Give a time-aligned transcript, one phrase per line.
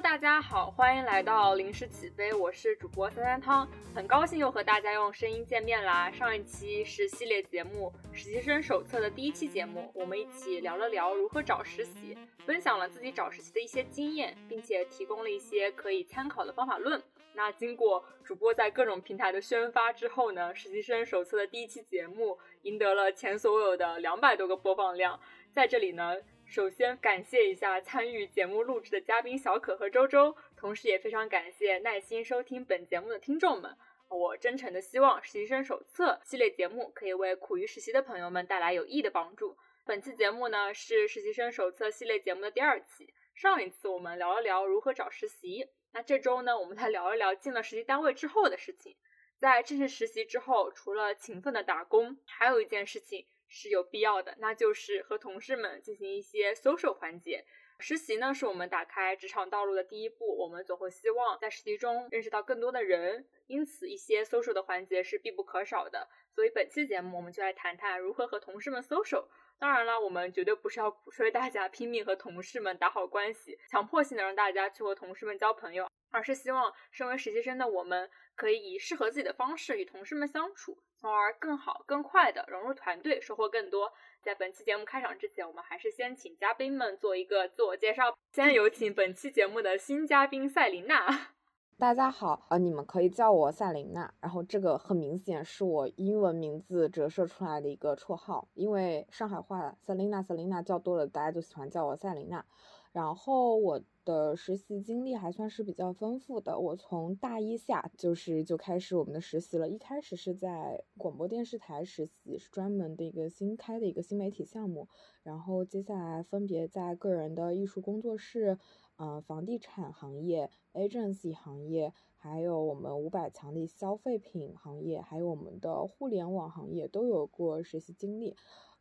[0.00, 6.08] 大家好，欢迎来到临时起飞，我是主播三三汤，很高兴又和大家用声音见面啦。
[6.08, 17.02] 上一期是系列节目《实习生手册》的第一期节目，我们一起聊了聊如何找实习，分享了自己找实习的一些经验，并且提供了一些可以参考的方法论。
[17.34, 25.18] 那经过主播在各种平台的宣发之后呢，《实习生手册》的第一期节目赢得了前所未有的两百多个播放量，
[25.50, 26.14] 在这里呢。
[26.48, 33.76] 首先感谢一下参与节目录制的嘉宾小可和周周，同时也非常感谢耐心收听本节目的听众们。
[34.08, 39.58] 我真诚的希望《实习生手册》系列节目可以为苦于实习的朋友们带来有益的帮助。
[39.84, 43.12] 本期节目呢是《实习生手册》系列节目的第二期。
[43.34, 48.96] 上一次我们聊了聊如何找实习，那这周呢我们再聊一聊进了实习单位之后的事情。
[49.36, 53.26] 在正式实习之后，除了勤奋的打工，还有一件事情。
[53.48, 57.44] 是有必要的，那就是和同事们进行一些 social 环节。
[57.80, 66.08] 实习呢，是我们打开职场道路的第一步，我们总会希望在实习中认识到更多的人，因此一些 social 的环节是必不可少的。
[66.34, 69.26] 所以本期节目，我们就来谈谈如何和同事们 social。
[69.60, 80.82] 当然了，我们绝对不是要鼓吹大家拼命和同事们打好关系，强迫性的让大家去和同事们交朋友，而是希望身为实习生的我们，可以以适合自己的方式与同事们相处。
[81.00, 83.92] 从而更好、更快的融入团队，收获更多。
[84.20, 88.16] 在本期节目开场之前，我们还是先请嘉宾们做一个自我介绍。
[88.32, 91.28] 先有请本期节目的新嘉宾赛琳娜。
[91.78, 94.12] 大家好，呃，你们可以叫我赛琳娜。
[94.20, 102.44] 然后这个很明显是我英文名字折射出来的一个绰号，因为上海话赛琳娜、赛琳娜叫多了，大家就喜欢叫我赛琳娜。
[102.92, 103.82] 然后我。
[104.08, 106.58] 的实习经历还算是比较丰富的。
[106.58, 114.88] 我从大一下就是就开始我们的实习了，一开始是在广播电视台实习，是专门的一个新开的一个新媒体项目。
[115.22, 118.58] 然后接下来分别在个人的艺术工作室、
[118.96, 128.34] 嗯，房地产行业、agency 行业，还有我们五百强的消费品行业，还有我们的互联网行业都有过实习经历。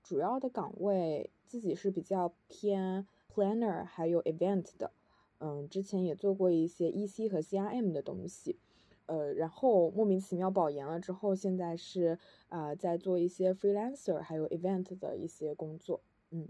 [0.03, 3.05] 主要的岗位自己是比较偏
[3.37, 4.91] planner 还有 event 的。
[5.39, 8.57] 嗯，之前也做过一些 EC 和 CRM 的东西，
[9.05, 12.17] 呃，然后莫名其妙保研了之后，现在是
[12.49, 16.01] 啊在做一些 freelancer 还有 event 的一些工作。
[16.31, 16.49] 嗯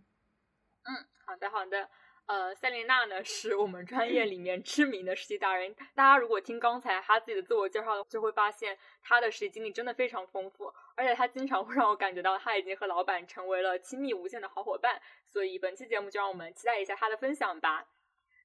[0.83, 0.95] 嗯，
[1.25, 1.89] 好的好的。
[2.27, 15.01] 呃，赛琳娜呢是我们专业里面知名的实习达人，大家如果听刚才她自己的自我介绍，就会发现她的实习经历真的非常丰富，而且她经常会让我感觉到她已经和老板成为了亲密无间的好伙伴。
[15.25, 17.85] 所以本期节目就让我们期待一下她的分享吧。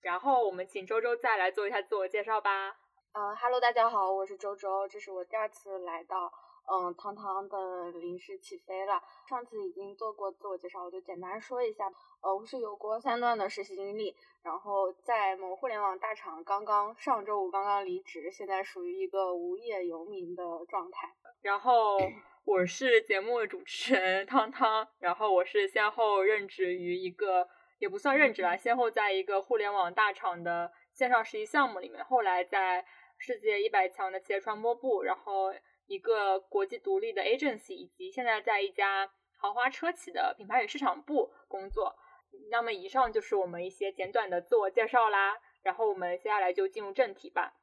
[0.00, 2.76] 然后我们请周周再来做一下自我介绍吧。
[3.14, 6.32] 呃哈喽，大家好，我是周周，这是我第二次来到
[6.70, 9.02] 嗯汤汤的临时起飞了。
[9.28, 11.86] 上次已经做过自我介绍，我就简单说一下。
[12.20, 21.12] 呃，我是有过三段的实习经历，然后在某互联网大厂刚刚上周五刚刚离职，现在属于一个无业游民的状态。
[21.40, 21.98] 然后
[22.44, 27.48] 我是节目主持人汤汤，然后我是先后任职于一个。
[27.78, 32.86] 也不算任职吧，先后在一个互联网大厂的线上实习项目里面，后来在
[33.18, 35.52] 世界一百强的企业传播部，然后
[35.86, 41.96] 一个国际独立的 agency，以及现在在一家豪华车企的品牌与市场部工作。
[42.50, 47.54] 那么以上就是我们一些简短的自我介绍啦，然后我们接下来就进入正题吧。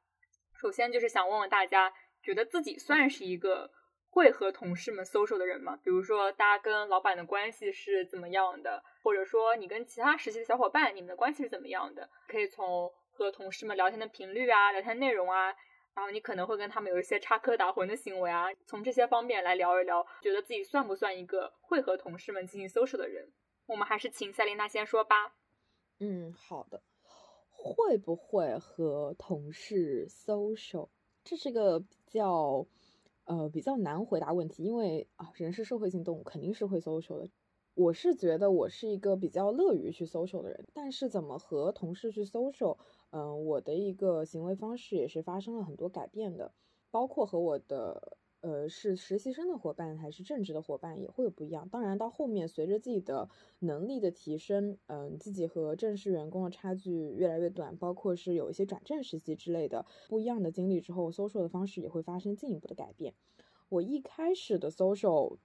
[0.54, 1.92] 首先就是想问问大家，
[2.22, 3.70] 觉得自己算是一个。
[4.12, 5.78] 会和同事们 social 的人吗？
[5.84, 8.82] 比如说，大家跟老板的关系是怎么样的？
[9.04, 12.10] 或者说，你跟其他实习的小伙伴，你们的关系是怎么样的？
[12.26, 15.54] 可以从和同事们聊天的频率啊、聊天内容啊，
[15.94, 23.32] 然后你可能会跟他们有一些插科打诨的行为啊，从这些方面来聊一聊，觉得自己算不算一个会和同事们进行 social 的人？
[23.66, 25.36] 我们还是请赛琳娜先说吧。
[25.98, 26.82] 嗯，好的。
[27.48, 30.88] 会不会和同事 social？
[31.24, 32.66] 这是个比较。
[33.24, 37.30] 呃，比较难回答问题，因为啊，人是社会性动物，肯定是会 social 的。
[37.74, 42.76] 我是觉得我是一个比较乐于去 social 的人，但是怎么和同事去 social，
[43.10, 46.52] 嗯，我的一个行为方式也是发生了很多改变的，
[46.90, 48.16] 包括和我的。
[48.42, 51.68] 呃，是实习生的伙伴还是正职的伙伴也会有不一样。
[51.68, 53.28] 当然，到后面随着自己的
[53.58, 63.12] 能力的提升，嗯，自己和正式员工的差距越来越短，包括是有一些转正实习之类的不一样的经历之后，social 的方式也会发生进一步的改变。
[63.68, 65.36] 我一开始的 social，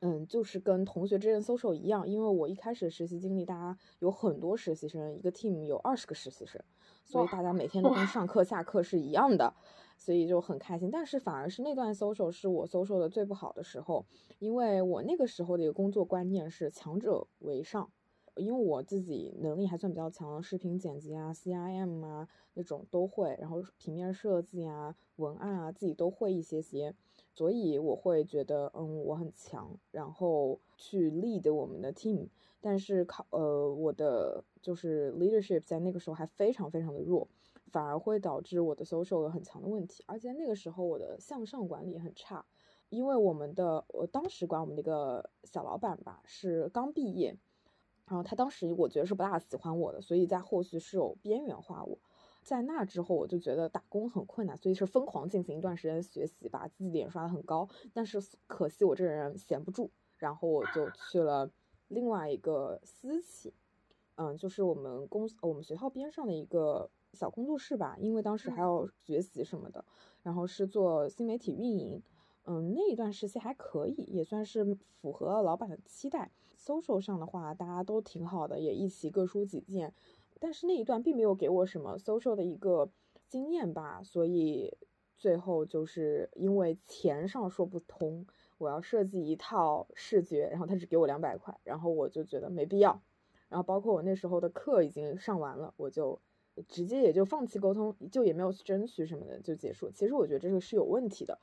[0.00, 6.62] 嗯，就是跟同学之间 social 一样，因为我一开始实习经历，大家有很多实习生，一个 team 有二十个实习生，
[7.04, 9.54] 所以大家每天都跟上课下课是一样的。
[9.96, 14.06] 所以就很开心，但是反而是那段 social 是我 social 的最不好的时候，
[14.38, 17.92] 因为我那个时候的一个工作观念是强者为上，
[18.34, 26.94] 因为我自己能力还算比较强，视频剪辑啊、CIM 啊那种都会，然后平面设计啊、文案啊自己都会一些些，
[27.32, 32.28] 所以我会觉得嗯我很强，然后去 lead 我们的 team。
[32.62, 37.26] 但是考呃我的就是 leadership 在那个时候还非常非常的弱，
[37.68, 42.44] 反而会导致我的 social 有很强的问题，而且那个时候我的向上管理很差，
[42.90, 47.34] 因为我们的我当时管我们的一个小老板吧是刚毕业，
[48.04, 51.98] 然后他当时我觉得是不大喜欢我的，所以在后续是有边缘化我，
[52.42, 61.50] 在那之后我就觉得打工很困难，所以是疯狂进行一段时间学习，把自己脸刷的很高，但是可惜我这个人闲不住，然后我就去了。
[61.88, 63.52] 另外一个私企，
[64.14, 69.84] 嗯，就是我们公司我们学校边上的一个小工作室吧，因为当时还要学习什么的，
[70.22, 72.00] 然后是做新媒体运营，
[72.44, 76.30] 嗯，那一段时期还可以，也算是符合老板的期待。
[76.56, 79.92] social 上的话，大家都挺好的，也一起各抒己见，
[80.40, 82.90] 但是那一段并没有给我什么 social 的一个
[83.28, 84.76] 经验吧，所以
[85.16, 88.26] 最后就是因为钱上说不通。
[88.58, 93.00] 我要设计一套视觉，然后他只给我两百块，然后我就觉得没必要。
[93.48, 96.20] 然后包括我那时候的课已经上完了，我就
[96.68, 99.90] 直接也就放弃沟通，就也没有去争取什么的就结束。
[99.90, 101.38] 其实我觉得这个是有问题的，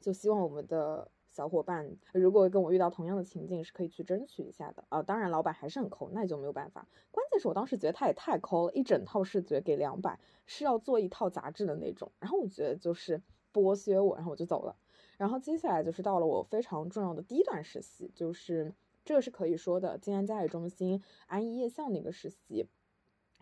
[0.00, 5.02] 就希望我们的小伙伴如果跟我遇到同样的情境，是可以去争取一下的啊。
[5.02, 6.86] 当然老板还是很抠，那就没有办法。
[7.10, 12.12] 关键是我当时觉得他也太抠了，一整套视觉给两百，是要做一套杂志的那种。
[12.20, 14.76] 然后我觉得就是剥削我，然后我就走了。
[15.16, 22.68] 然后接下来就是到了我非常重要的第一段实习，就是这个是可以说的静安嘉里中心安逸夜巷的一个实习。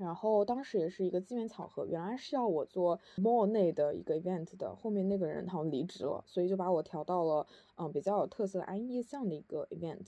[0.01, 10.07] 然后当时也是一个机缘巧合，原来是要我做 mall 内的一个 event 的，后面那个人他离职了，所以就把我调到了嗯比较有特色的安逸夜巷的一个 event，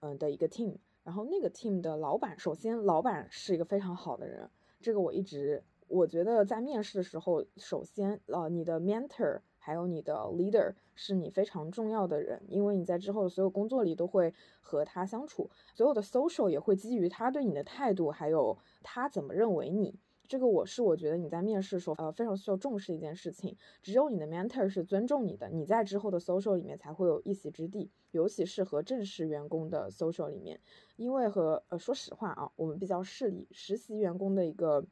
[0.00, 0.76] 嗯的一个 team。
[1.04, 4.48] 然后那个 team 的老板，首先老板是一个非常好的人，
[4.80, 9.40] 这个我一直我觉得在面试的时候，首先呃你的 mentor。
[9.60, 19.94] 还有你的 leader 是你非常重要的人，因为你在之后的所有工作里都会和他相处，所有的 social 也会基于他对你的态度，还有他怎么认为你。
[20.26, 23.56] 这个我是我觉得你在面试的时候，呃，非常需要重视一件事情。
[23.82, 30.60] 只有你的 mentor 是尊重你的，你在之后的 social 里面才会有一席之地，尤其是和正式员工的 social 里面，
[30.94, 34.86] 因为和呃，说实话啊，我们比较势利，实习员工的一个。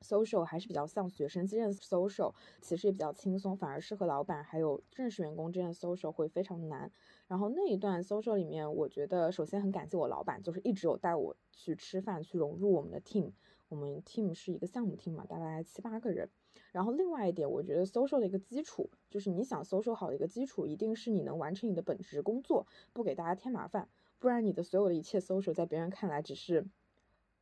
[0.00, 6.90] Social 还是比较像学生之间 social，其实也比较轻松，反而是和老板还有正式员工之间的 social 会非常难。
[7.28, 13.32] 然后那一段 social 里面，我觉得首先很感谢我老板，就是一直有带我去吃饭，去融入我们的 team。
[13.68, 16.28] 我们 team 是一个项目 team 嘛，大概七八个人。
[16.72, 23.88] 然后另外一点，我觉得 social 的一个基础，就是你想 social 好的一个基础，一定是你能完成你的本职工作，不给大家添麻烦，
[24.18, 26.66] 不然你的所有的一切 social 在别人看来只是，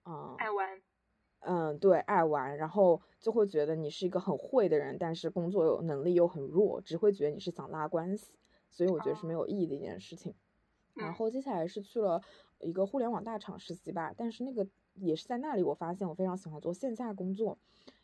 [0.03, 0.83] 啊，爱玩。
[1.41, 8.33] 嗯，对，爱玩，然后就会觉得你是一个很会的人，但是工作有能力又很弱，只会觉得你是想拉关系，
[8.71, 10.35] 所以我觉得是没有意义的一件事情。
[10.95, 12.21] 然后接下来是去了
[12.59, 17.57] 一个互联网大厂实习吧，但是那个也是在那里，我发现我非常喜欢做线下工作，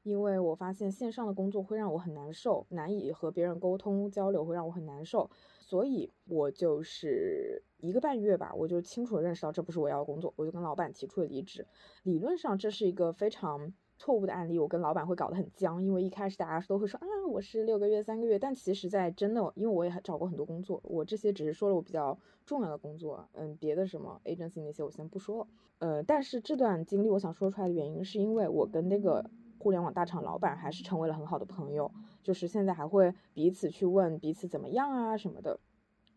[0.04, 5.28] 因为我发现线上的工作会让我很难受，难以和别人沟通交流，会让我很难受。
[5.74, 11.66] 所以，我就是一个半月吧，我就清楚的认识到这不是我要的工作，我就跟老板提出了离职。
[12.04, 22.16] 理论上这是一个非常错误的案例，我跟老板会搞得很僵，因为一开始大家都会说啊，我是六个月、三个月，但其实在真的，因为我也找过很多工作，我这些只是说了我比较
[22.46, 25.48] 重要的工作，嗯，别的什么 agency 那些我先不说了。
[25.80, 29.28] 呃，但是这段经历我想说出来的原因，是因为我跟那个
[29.64, 31.90] 互联网大厂老板还是成为了很好的朋友。
[32.22, 35.58] 就是现在还会彼此去问彼此怎么样啊什么的，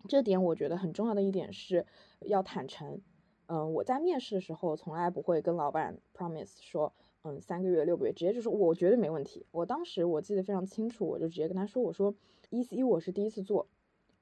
[0.10, 1.86] 这点我觉得很重要的一点是
[2.20, 3.00] 要坦诚。
[3.46, 6.92] 嗯，我在面试的时候从来不会跟老板 promise 说，
[7.24, 9.46] 嗯，三个月、六个月，直接就是我绝对没问题。
[9.52, 12.14] 我当时我记得非常清楚，我就直接跟他说，我说
[12.50, 13.68] EC 我是第一次做，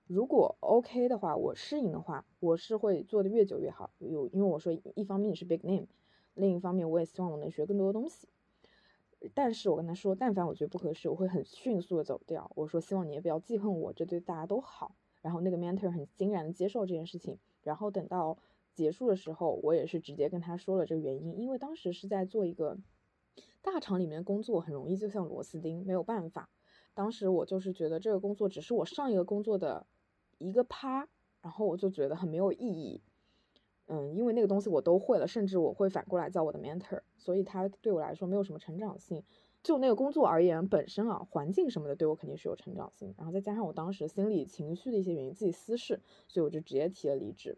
[0.05, 3.89] 如果 OK 的话，我适应的话，我是会做的越久越好。
[3.97, 5.87] 有因为我说一方面是 big name，
[6.35, 8.27] 另一方面我也希望我能学更多的东西。
[9.33, 12.51] 但是我跟他说，但凡我觉得不合适，我会很迅速的走掉。
[12.55, 14.95] 我说希望你也不要记恨我，这对大家都好。
[15.21, 17.39] 然后那个 mentor 很欣然的接受这件事情。
[17.63, 18.37] 然后等到
[18.73, 22.77] 结束的时候，我也是直接跟他说了这个原因，因为当时是在做一个
[23.61, 26.49] 大厂里面工作，很容易就像螺丝钉，没有办法。
[26.93, 29.87] 当时我就是觉得这个工作只是我上一个工作的
[30.37, 31.07] 一个趴，
[31.41, 33.01] 然后我就觉得很没有意义。
[33.87, 39.23] 嗯，因为那个东西我都会了，甚至我会反过来叫我的 mentor，所以他对我来说没有什么成长性。
[39.61, 43.15] 就那个工作而言，本身啊，环境什么的对我肯定是有成长性。
[43.17, 47.57] 然后再加上我当时心理情绪的一些原因，自己私事，所以我就直接提了离职。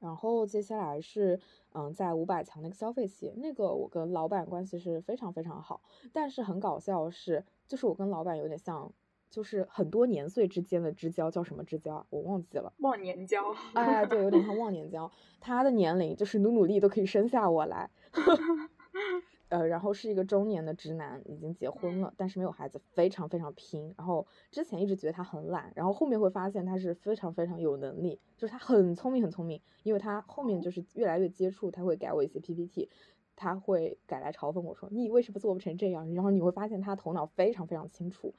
[0.00, 1.38] 然后接下来是，
[1.74, 5.80] 嗯，在五百强那个消费企业，那个我跟老板关系是非常非常好。
[6.12, 8.92] 但是很搞笑是，就是我跟老板有点像，
[9.32, 12.06] 就是很多年岁之间的知交，叫什么知交啊？
[12.10, 12.70] 我忘记了。
[12.80, 13.42] 忘年交。
[13.72, 15.10] 哎，对，有点像忘年交。
[15.40, 17.88] 他的年龄就是努努力都可以生下我来。
[19.48, 23.94] 呃，然后是一个中年的直男，已经结婚了，但是没有孩子，非常非常拼。
[23.96, 29.60] 然后之前一直觉得他很懒，然后后面会发现他是非常非常有能力，就是他很聪明很聪明。
[29.82, 32.90] 因为他后面就是越来越接触，他会改我一些 PPT，
[33.34, 36.12] 他会改来嘲讽我说你为什么做不成这样？
[36.14, 38.34] 然后你会发现他头脑非常非常清楚。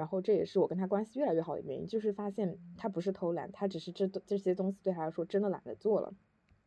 [0.00, 6.14] 然后这也是我跟他关系越来越好的原因，就是发现他不是偷懒，他只是这这些东西对他来说真的懒得做了。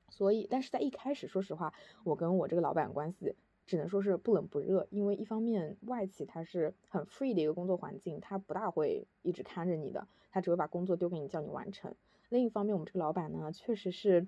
[0.10, 1.74] 所以，但是在一开始，说实话，
[2.04, 3.36] 我跟我这个老板关系。
[3.66, 11.96] 只能说是不冷不热，因为一方面外企它是很 free 的一个工作环境，他不大会一直看着你的，他只会把工作丢给你叫你完成。
[12.28, 14.28] 另一方面，我们这个老板呢，确实是，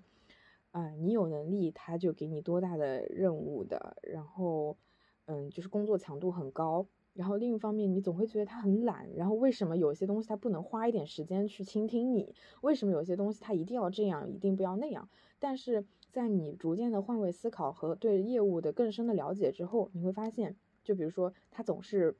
[0.72, 4.78] 啊，你有能力他就给你多大的任务的，然后，
[5.26, 6.88] 嗯，就是工作强度很高。
[7.16, 9.10] 然后另一方面，你总会觉得他很懒。
[9.16, 12.36] 然后为什么有些东西他不能花一点时间去倾听你？
[12.60, 15.08] 为什么有些东西他一定要这样，一定不要那样？
[15.40, 22.18] 但是在你逐渐的换位思考和对业务的更深的了解之后，你会发现，就比如说他总是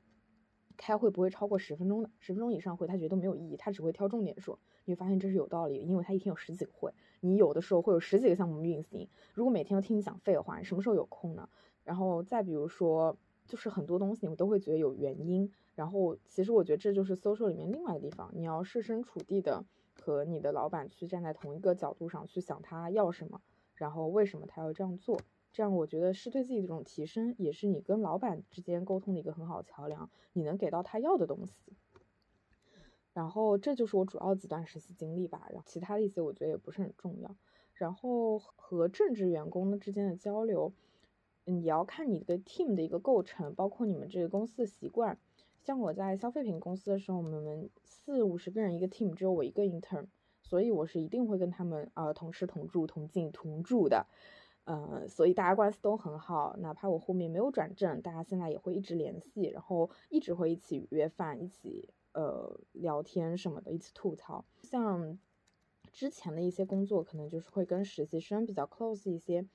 [0.78, 4.58] 开会不会超过十分钟的，十分钟以上会他觉得都没有意义，他只会挑重点说。
[4.86, 9.10] 你会发现这是有道理，因为他一天有十几个会，你有的时候会有十几个项目运行。
[9.34, 11.50] 如果每天都听你讲废话，什么时候有空呢？
[11.84, 13.18] 然后再比如说。
[13.48, 23.42] 就是很多东西你都会觉得有原因，然后其实我觉得这就是 social 里面另外的地方，你要设身处地的和你的老板去站在同一个角度上去想他要什么，
[23.76, 25.20] 然后为什么他要这样做，
[25.54, 31.74] 这样我觉得是对自己的一种提升，也是你跟老板之间沟通的一个很好桥梁，你能给到他要的东西。
[33.14, 37.36] 然后这就是我主要几段实习经历吧，然后其他的一些我觉得也不是很重要。
[37.74, 40.74] 然后和正职员工之间的交流。
[41.46, 45.18] 嗯，也要看你的 team 的一个构成，包括你们这个公司的习惯。
[45.62, 50.06] 像我在消费品公司的时候，我们四五十个人一个 team，只有我一个 intern，
[50.42, 54.06] 所以我是一定会跟他们啊同吃同住同进同住的。
[54.66, 64.44] 嗯，所以大家关系都很好，哪怕我后面没有转正，大家现在也会一直联系，然后一直会一起约饭，一起呃聊天什么的，一起吐槽。
[64.64, 65.20] 像
[65.92, 69.46] 之前的一些工作，可能就是会跟实习生比较 close 一些。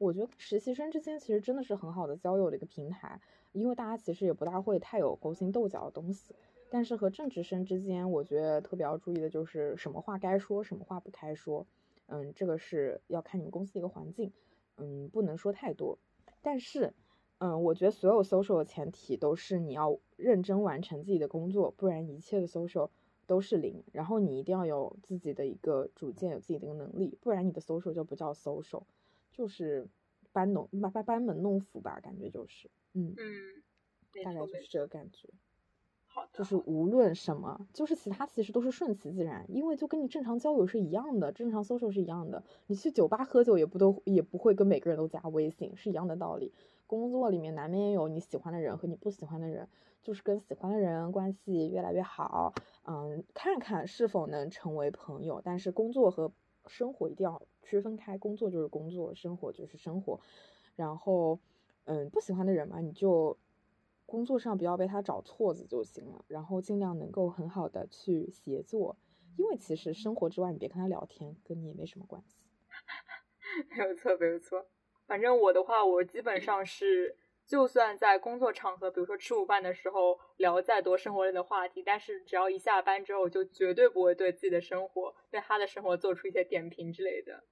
[0.00, 3.20] 我觉得实习生之间其实真的是很好的交友的一个平台，
[3.52, 6.34] 因为大家其实也不大会太有勾心斗角的东西。
[6.70, 11.66] 但是和正职生之间，我觉得特别要注意的就是什么话该说，什么话不该说。
[12.06, 14.32] 嗯，这个是要看你们公司的一个环境，
[14.78, 15.98] 嗯，不能说太多。
[16.40, 16.94] 但是，
[17.36, 22.88] 嗯，我觉得所有 social 的前提都是你要认真完成自己的工作，不然一切的 social
[23.26, 23.84] 都是零。
[23.92, 28.84] 然后你一定要有自己的一个主见，有自己的一个能力，不然你的 social 就不叫 social。
[29.32, 29.88] 就是
[30.32, 33.62] 班弄班班班门弄斧吧，感觉就是，嗯嗯，
[34.24, 35.28] 大概就是这个感觉。
[36.12, 42.42] 好的，就是无论什么，就是其他其实都是顺其自然，因为就跟你正常交友是一样的，正常 social 是一样的。
[42.66, 46.52] 你去酒吧喝酒也不都也不会跟每个人都加微信，是一样的道理。
[46.88, 49.68] 工作里面难免有你喜欢的人和你不喜欢的人，
[50.02, 55.40] 就是跟喜欢的人关系越来越好，嗯，看看是否能成为朋友。
[55.44, 56.32] 但是工作和
[56.66, 60.20] 生活一定要区分开，工作就是工作，生活就是生活。
[60.76, 61.38] 然后，
[61.84, 63.36] 嗯，不喜欢的人嘛，你就
[64.06, 66.24] 工作上不要被他找错子就行了。
[66.28, 68.96] 然后尽量能够很好的去协作，
[69.36, 72.38] 因为其实生活之外，你别跟他聊天，跟你也没什么关系。
[73.76, 74.66] 没有错，没有错。
[75.06, 77.16] 反正我的话，我基本上是。
[77.50, 87.42] 就算在工作场合，比如说吃午饭的时候聊再多生活类的话题，但是只要一下班之后，就绝对不会对自己的生活、对他的生活做出一些点评之类的。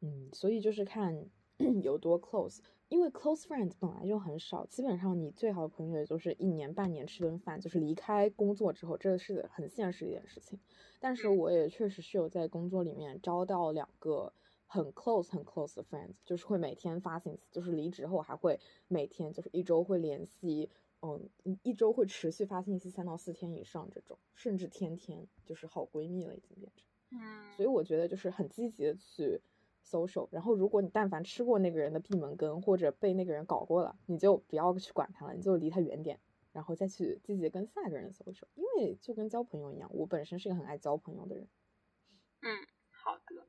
[0.00, 1.30] 嗯，所以就是看
[1.84, 10.58] 有多 close，因为 close friends 本来就很少，基本上你最好的朋友也就是一年半年吃顿饭，就是离开工作之后，这是很现实的一件事情。
[10.98, 14.32] 但是我也确实是有在工作里面招到两个。
[14.70, 20.70] 很 close 很 close 的 friends，就是会每天发信息，就是离职后还会每天，就是一周会联系，
[21.00, 21.28] 嗯，
[21.62, 26.86] 一周会持续发信息三到四天以上这种，甚至天天，就是好闺蜜了已经变成。
[27.10, 29.40] 嗯，所以我觉得就是很积极的去
[29.82, 36.20] social，然后如果你但凡吃过那个人的闭门羹，或者被那个人搞过了，你就不要去管他了，你就离他远点，
[36.52, 41.48] 然后再去积极跟下一个人 social，因为就跟交朋友一样，我本身是一个很爱交朋友的人。
[42.42, 43.46] 嗯，好的。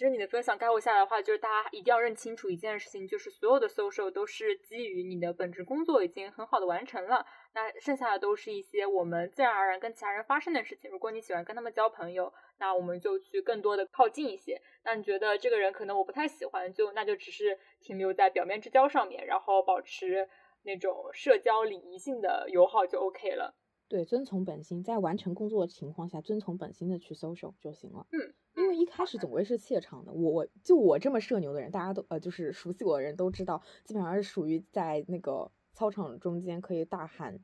[0.00, 10.90] 其实你的分享概括下来的话，就是大家一定要认清楚一件事情，就是所有的 social 都是基于你的本职工作已经很好的完成了，那剩下的都是一些我们自然而然跟其他人发生的事情。
[10.90, 14.62] 如果你喜欢跟他们交朋友，那我们就去更多的靠近一些。
[14.84, 20.26] 那你觉得这个人可能我不太喜欢，就那就只是停留在表面之交上面，然后保持
[20.62, 23.54] 那种社交礼仪性的友好就 OK 了。
[23.90, 28.06] 对，遵从本心，在完成工作的情况下，遵从本心的去 social 就行了。
[28.12, 30.12] 嗯，因为一开始总归是怯场的。
[30.12, 37.40] 我我就我这么社牛的人，大家都呃就是熟悉我的人都知道，基本上是属于在那个操场中间可以大喊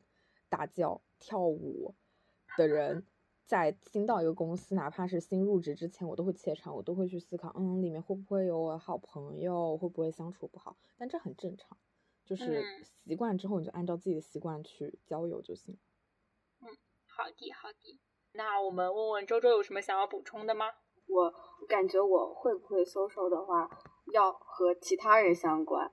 [0.49, 1.97] 大叫跳舞
[2.57, 3.05] 的人。
[3.45, 10.77] 在新到一个公司，哪怕是新入职之前，我都会怯场，我都会去思考，嗯，里面会不会有我好朋友，会不会相处不好？
[10.97, 11.77] 但这很正常，
[12.25, 12.65] 就是
[13.05, 15.77] 习惯之后，你就按照自己的习惯去交友就行。
[17.17, 18.01] 好的，好的。
[18.33, 20.67] 那我们问问周周有什么想要补充的吗？
[21.07, 21.33] 我
[21.67, 23.71] 感觉我会不会 social 的话，
[24.13, 25.91] 要和其他人相关。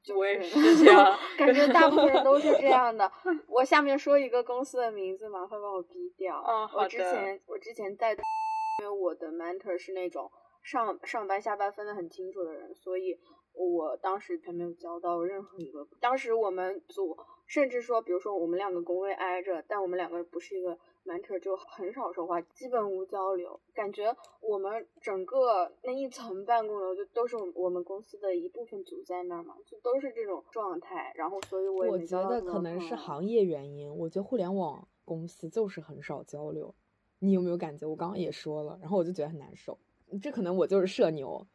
[0.00, 3.10] 就我也是这样， 感觉大部分人都是这样的。
[3.48, 6.40] 我下面说一个公司的名字，麻烦把我逼掉。
[6.46, 10.30] 嗯，我之前我之前在，因为我的 mentor 是那种
[10.62, 13.18] 上上班下班分得很清楚的人，所以
[13.52, 15.84] 我当时才没有交到任何一个。
[16.00, 17.18] 当时我们组。
[17.48, 23.58] 甚至说，比如说我们两个工位挨着，但我们两个不是一个 mentor，就很少说话，基本无交流。
[23.74, 31.10] 感觉我们整个那一层办公楼就都是我们公司的一部分组在那儿嘛，就都是这种状态。
[31.16, 33.96] 然后，所以我我觉得可能是行业原因。
[33.96, 36.74] 我觉得互联网公司就是很少交流。
[37.20, 37.86] 你有没有感觉？
[37.86, 39.78] 我刚刚也说了，然后我就觉得很难受。
[40.22, 41.46] 这可能我就是社牛。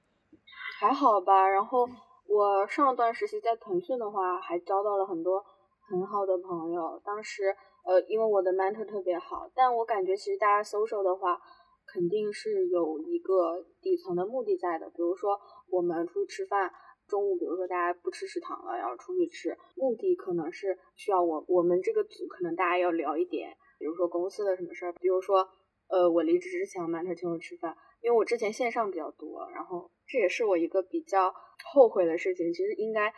[0.80, 1.48] 还好吧。
[1.48, 1.88] 然后
[2.28, 5.46] 我上段实习在腾讯的话，还交到了很多。
[5.86, 11.38] 很好的朋友，当时呃，因为我的 mentor 特别好，但我感觉其实大家 social 的话，
[11.86, 14.90] 肯定是有一个底层的目的在的。
[14.90, 15.38] 比如说
[15.70, 16.72] 我们出去吃饭，
[17.08, 25.50] 中午比如说大家不吃食堂了，要出去吃，目的可能是需要我我们这个组可能大家要聊一点，比如说公司的什么事儿，比如说
[25.90, 31.34] 呃，我离职之前 mentor 请我吃饭，因为我之前线上比较多，然后这也是我一个比较
[31.74, 32.54] 后悔的事情。
[32.54, 33.14] 其实应该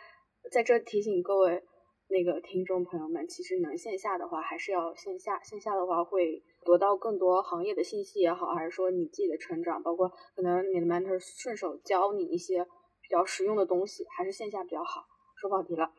[0.50, 1.62] 在这提醒各位。
[2.08, 5.42] 那个听众朋友们，其实能线下的话，还是要线下。
[5.42, 12.64] 线下的话，会得到更多行业的信息也好，还是说你自己的成长，包括可能你的 mentor 顺手教你一些
[13.02, 15.04] 比较实用的东西，还是线下比较好。
[15.40, 15.90] 说跑题了，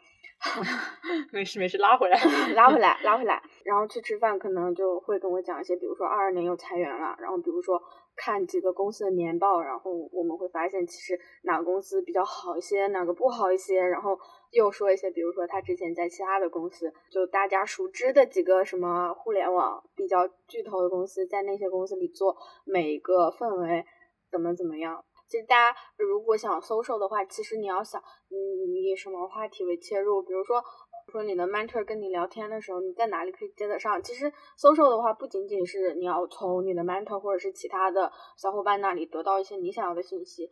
[1.32, 2.18] 没事没事，拉回来，
[2.56, 3.44] 拉回来，拉回来。
[3.64, 7.82] 然后去吃饭，可能就会跟我讲一些，比如说二二年又裁员了，然后比如说。
[8.20, 13.80] 看几个公司的年报，然后我们会发现，其实哪个公司比较好一些，哪个不好一些。
[13.80, 14.20] 然后
[14.52, 23.86] 又说一些，比如说他之前在其他的公司，就大家熟知的几个什么互联网比较巨头的公司，在那些公司里做，每个氛围
[24.32, 25.04] 怎么怎么样。
[25.28, 30.64] 其实大家如果想 social 的话，其实你要想，你以什么话题为切入，比如说。
[31.10, 34.04] 说你的 mentor 跟你聊天的时候，你在哪里可以接得上？
[34.04, 34.30] 其实
[34.60, 40.52] social 的话，不仅仅是你要从你的 mentor 或者是其他的小伙伴那里得到一些你想要的信息，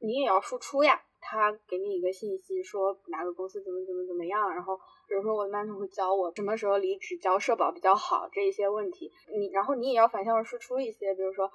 [0.00, 1.00] 你也要输出呀。
[1.24, 4.76] 他给你一个信息，说哪个公司怎么怎么怎么样，然后
[5.08, 11.50] 比如说我的 mentor 会教我什么时候离职交社保比较好这一些问题，你然后你也要反向输出一些，比如说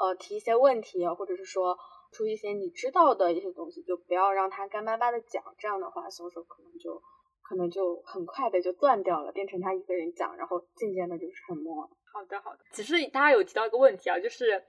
[0.00, 1.76] 呃提一些问题，或者是说
[2.12, 7.02] 出一些你知道的一些东西，就不要让他干巴巴的讲，这样的话 social 可能就。
[7.42, 11.82] 可能就很快的就断掉了，变成他一个人讲，然后渐渐的就沉默。
[12.12, 12.60] 好的，好的。
[12.72, 14.62] 其实大家有提到一个问题啊，就是，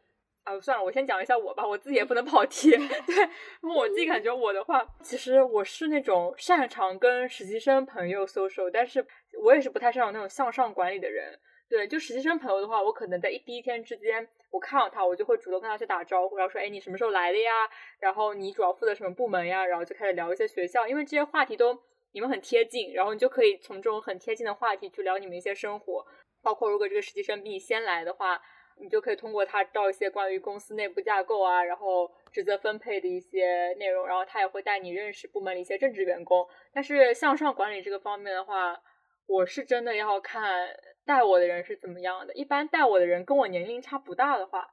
[0.44, 2.72] 啊，算了，我先讲一下我吧，我自己也不能跑题。
[2.78, 3.16] 对，
[3.64, 9.06] 因为我自己感觉我的话，其实我是那种擅长跟实习生朋友 social，但是
[9.44, 11.40] 我也是不太擅长那种向上管理的人。
[11.70, 17.52] 对，就实习生朋友的话，我可能在一第一天之间，我看到他，我就会主动跟他去打招呼，然后说，哎，你什么时候来的呀？
[18.00, 19.66] 然后你主要负责什么部门呀？
[19.66, 21.78] 然后就开始聊一些学校，因为这些话题都。
[22.14, 26.06] 你们很贴近，然后你就可以从这种很贴近的话题去聊你们一些生活，
[26.42, 28.38] 包括如果这个实习生比你先来的话，
[28.78, 36.48] 你就可以通过他知道一些关于公司内部架构啊，然后职责分配的一些内容，然后他也会带你认识部门的一些正职员工。
[36.74, 38.82] 但是向上管理这个方面的话，
[39.28, 40.70] 我是真的要看
[41.06, 42.34] 带我的人是怎么样的。
[42.34, 44.70] 一般带我的人跟我年龄差不大的话，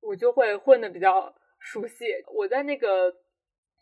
[0.00, 2.06] 我就会混的比较熟悉。
[2.32, 3.12] 我在那个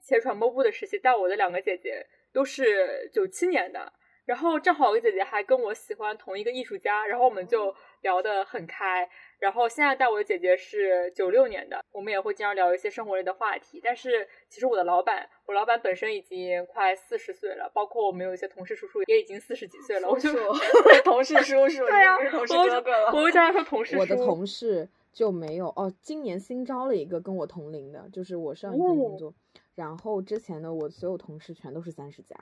[0.00, 2.06] 企业传播部的实习，带我的两个姐姐。
[2.32, 3.90] 都是九七年的，
[4.26, 9.08] 然后正好我姐姐还跟我喜欢同一个艺术家，然后我们就聊得很开。
[9.38, 13.80] 然后现在带我的姐姐是九六年的，我们也会经常聊一些生活类的话题。
[13.82, 20.08] 但是其实我的老板，我老板本身已经快四十岁了，包括我们有一些同事叔叔也已经四十几岁了。
[20.08, 20.30] 我就
[21.04, 23.06] 同事叔叔，对呀，同事哥哥了。
[23.08, 24.00] 我会叫他说同事叔。
[24.00, 25.92] 我的同事就没有哦。
[26.00, 29.34] 今年新招了一个跟我同龄的，就是我上一份工作，
[29.74, 32.34] 然后之前的我所有同事全都是三十加，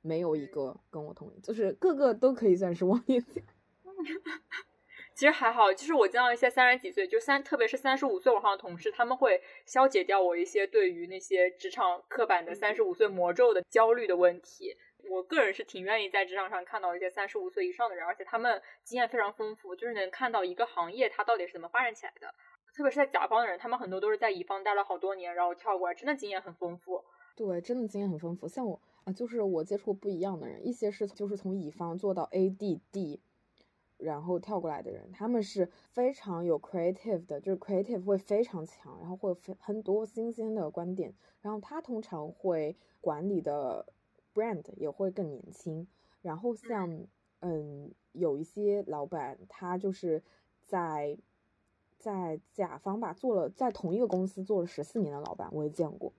[0.00, 3.42] 没有一个跟我同龄，就是个个都可以算是忘年交。
[5.18, 14.76] 其实还好，就是我见到一些三十几岁，就三，特别是三十五岁往上的同事，他们会消解掉我一些对于那些职场刻板的三十五岁魔咒的焦虑的问题。
[15.10, 22.32] 我个人是挺愿意在职场上看到一些三十五岁以上的人，而且他们经验非常丰富，就是能看到一个行业它到底是怎么发展起来的。
[22.72, 27.04] 特别是在甲方的人，他们很多都是在乙方待了好多年，然后跳过来，真的经验很丰富。
[27.34, 28.46] 对，真的经验很丰富。
[28.46, 33.18] 像我啊，就是我接触不一样的人，一些是就是从乙方做到 ADD。
[33.98, 41.12] 然后跳过来的人，他们是非常有 creative 的，就是 creative 会非常强，然后会很很多新鲜的观点。
[41.42, 43.84] 然后他通常会管理的
[44.32, 45.86] brand 也会更年轻。
[46.22, 47.06] 然后像
[47.40, 50.22] 嗯，有一些老板，他就是
[50.64, 51.18] 在
[51.98, 56.12] 在甲方吧做了，在同一个公司做了十四年的老板，我也见过。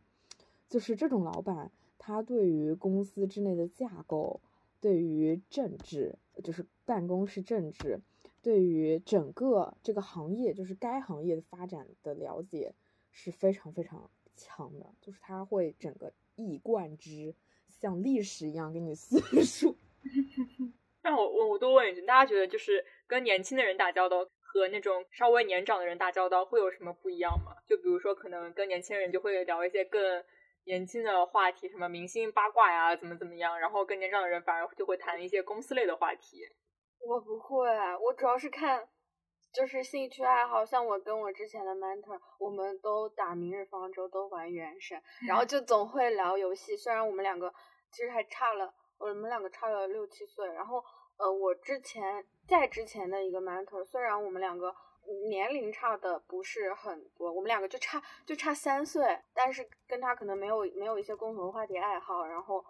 [0.67, 4.41] 就是这种老板，他对于公司之内的架构。
[4.81, 7.99] 对于政治，就是办公室政治，
[8.41, 12.73] 对于整个这个行业，就是该行业的发展的了解
[13.11, 17.35] 是非常非常强的，就是他会整个一以贯之，
[17.69, 19.75] 像历史一样给你 叙述。
[21.03, 27.55] 那我我我多问一句，大家觉得就是跟年轻的人打交道和那种稍微年长的人打交道会有什么不一样吗？
[27.67, 30.23] 就比如说，可能跟年轻人就会聊一些更。
[30.65, 33.59] 年轻的话题，什么明星八卦呀，怎么怎么样？
[33.59, 36.41] 然后更年长的人反而就会谈一些公司类的话题。
[36.99, 37.67] 我不会，
[38.01, 38.87] 我主要是看，
[39.53, 40.63] 就是兴趣爱好。
[40.63, 46.77] 像我跟我之前的 mentor，我们都打明日方舟，都玩原神，然后就总会聊游戏。
[46.77, 47.53] 虽然我们两个
[47.91, 50.45] 其实还差了，我们两个差了六七岁。
[50.53, 50.83] 然后，
[51.17, 54.75] 呃，我之前在之前的一个 mentor，虽然我们两个。
[55.27, 62.63] 年龄差的不是很多，我们两个就差就差三岁，但是跟他可能没有没有一些共同话题爱好，然后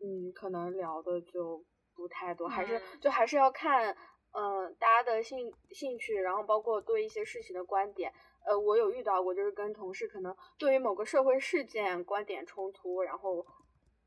[0.00, 3.96] 嗯，可能聊的就不太多，还是就还是要看
[4.32, 8.12] 嗯大家的兴兴趣，然后包括对一些事情的观点。
[8.46, 13.46] 呃，我有遇到过，就是跟同事可能对于某个社会事件观点冲突，然后。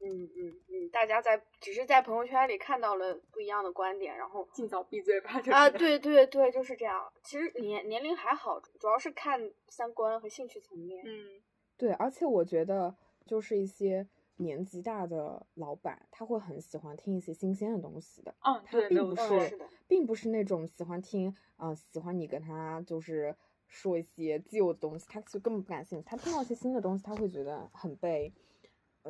[0.02, 5.32] 嗯嗯嗯，大家在只是在朋友圈里看到了不一样的观点，然后尽早闭嘴吧。
[5.52, 7.12] 啊，对对对，就是这样。
[7.22, 11.04] 其实年年龄还好，主要是看三观和兴趣层面。
[11.06, 11.42] 嗯，
[11.78, 14.08] 对，而且我觉得就是一些
[14.38, 18.34] 年纪大的老板，他会很喜欢听一些新鲜的东西的。
[18.46, 23.36] 嗯，他并不是，并不是那种喜欢听啊，喜欢你跟他就是
[23.68, 26.06] 说一些旧的东西，他就根本不感兴趣。
[26.08, 28.34] 他听到一些新的东西，他会觉得很被。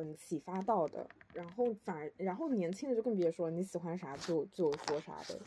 [0.00, 5.38] 嗯，启发到的，然后反，然后年轻的就更别说，你喜欢啥就就说啥的。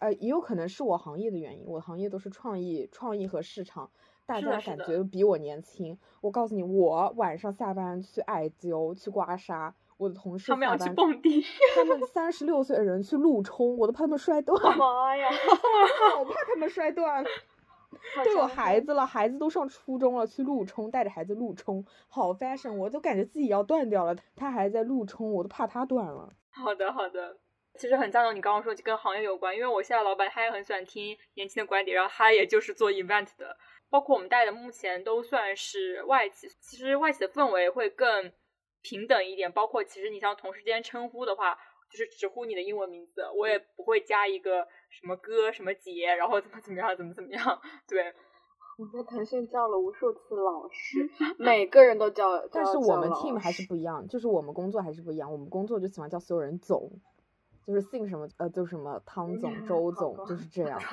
[0.00, 3.90] 呃，也有可能是我行业的原因，我行业都是创意、创意和市场，
[4.26, 5.98] 大家感觉比我年轻。
[6.20, 11.42] 我告诉你，我晚上下班去艾灸、去刮痧，我的同事他们要去蹦迪，
[11.74, 14.54] 他们三十六岁的人去路冲，我都怕他们摔断。
[14.76, 15.30] 妈呀，
[16.14, 17.24] 好怕他们摔断。
[18.24, 24.16] 都有孩子了，孩子都上初中了，去路冲，带着孩子路冲，好 fashion，我都感觉自己要断掉了。
[24.34, 26.32] 他还在路冲，我都怕他断了。
[26.50, 27.36] 好的，好的，
[27.78, 33.56] 其实很赞同你刚刚说跟行业有关，因为我现在老板他也很喜欢听年轻的观点，然后他也就是做 event 的，
[33.90, 38.32] 包括我们带的目前都算是外企，其实外企的氛围会更
[38.82, 41.58] 平等一点，包括其实你像同事间称呼的话。
[41.90, 47.60] 就是直呼你的英文名字，我也不会加一个什么哥什么姐，然后怎么怎么样，怎么怎么样。
[47.88, 48.12] 对，
[48.78, 52.46] 我在腾讯叫了无数次老师， 每个人都叫。
[52.48, 55.30] 但是我们 team 还是不一样，就是我们工作还是不一样。
[55.30, 56.90] 我们工作就喜欢叫所有人总，
[57.64, 60.78] 就是姓什么呃，就什么汤总、周总，就是这样。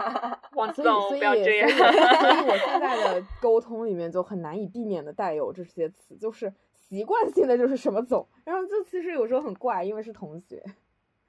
[0.53, 10.63] 所以所以所以， 所以我现在的沟通里面就很难以避免的带有这些词，就是习惯性的就是什么总，然后就其实有时候很怪，因为是同学。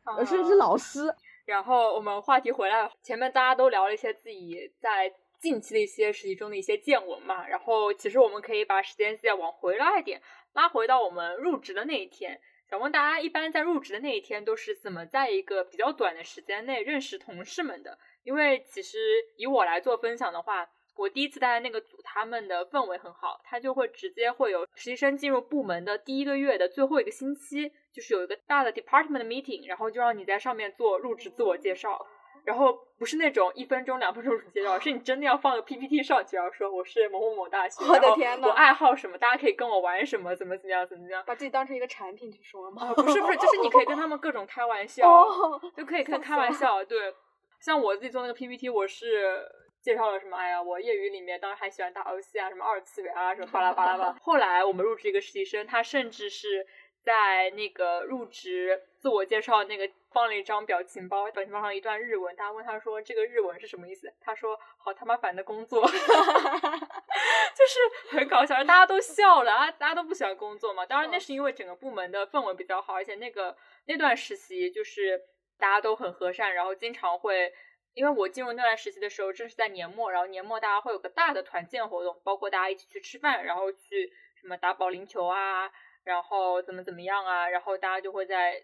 [0.05, 1.15] 而是是老师。
[1.45, 7.47] 然后我们话题回来，前面大家都聊了一些自己在近期的一些实习中的一些见闻嘛。
[7.47, 10.23] 然后其实我们可以把时间线往回拉一点，
[10.55, 12.41] 拉回到我们入职的那一天。
[12.71, 17.99] 想问大家，一般在入职的那一天都是怎么在一个比较短的时间内认识同事们的？
[18.23, 18.99] 因为其实
[19.37, 27.73] 以我来做分享的话，我第一次待的那个组，他们的氛围很好，他就会直接会有实习生进入部门的第一个月的最后一个星期。
[27.95, 32.05] 就是有一个大的 department meeting，然后就让你在上面做入职自我介绍，
[32.45, 42.93] 然后不是那种一分钟、两分钟介绍，是你真的要放个 PPT 上去，然后说我是某某某大学，我的天呐，我爱好什么，大家可以跟我玩什么，怎么怎么样，怎么样，把自己当成一个产品去说吗？
[42.95, 45.07] 不是不是，就是你可以跟他们各种开玩笑，
[45.77, 46.85] 就可以开开玩笑。
[46.85, 47.15] 对，
[47.61, 49.49] 像我自己做那个 PPT，我是
[49.85, 50.35] 介绍了什么？
[50.35, 54.17] 哎呀，我业余里面当时还喜欢打游戏啊，什么二次元啊，什么巴拉巴拉吧。
[54.25, 56.67] 后来我们入职一个实习生，他甚至是
[57.03, 62.35] 在那个入职自我介绍那个放了一张表情包，表情包上一段日文。
[62.35, 64.11] 大家问他说这个日文是什么意思？
[64.23, 70.87] 他说好他妈烦的工作， 就是很搞笑，大家都笑了啊，大家都不喜欢工作嘛。
[70.87, 75.21] 当然那是因为整个部门的氛围比较好，而且那个那段实习就是
[75.59, 77.53] 大家都很和善，然后经常会。
[77.95, 85.71] 因为我进入那段实习的时候，正是在年末，然后年末大家会有个大的团建活动，包括大家一起去吃饭，然后去什么打保龄球啊，
[86.03, 88.61] 然后怎么怎么样啊，然后大家就会在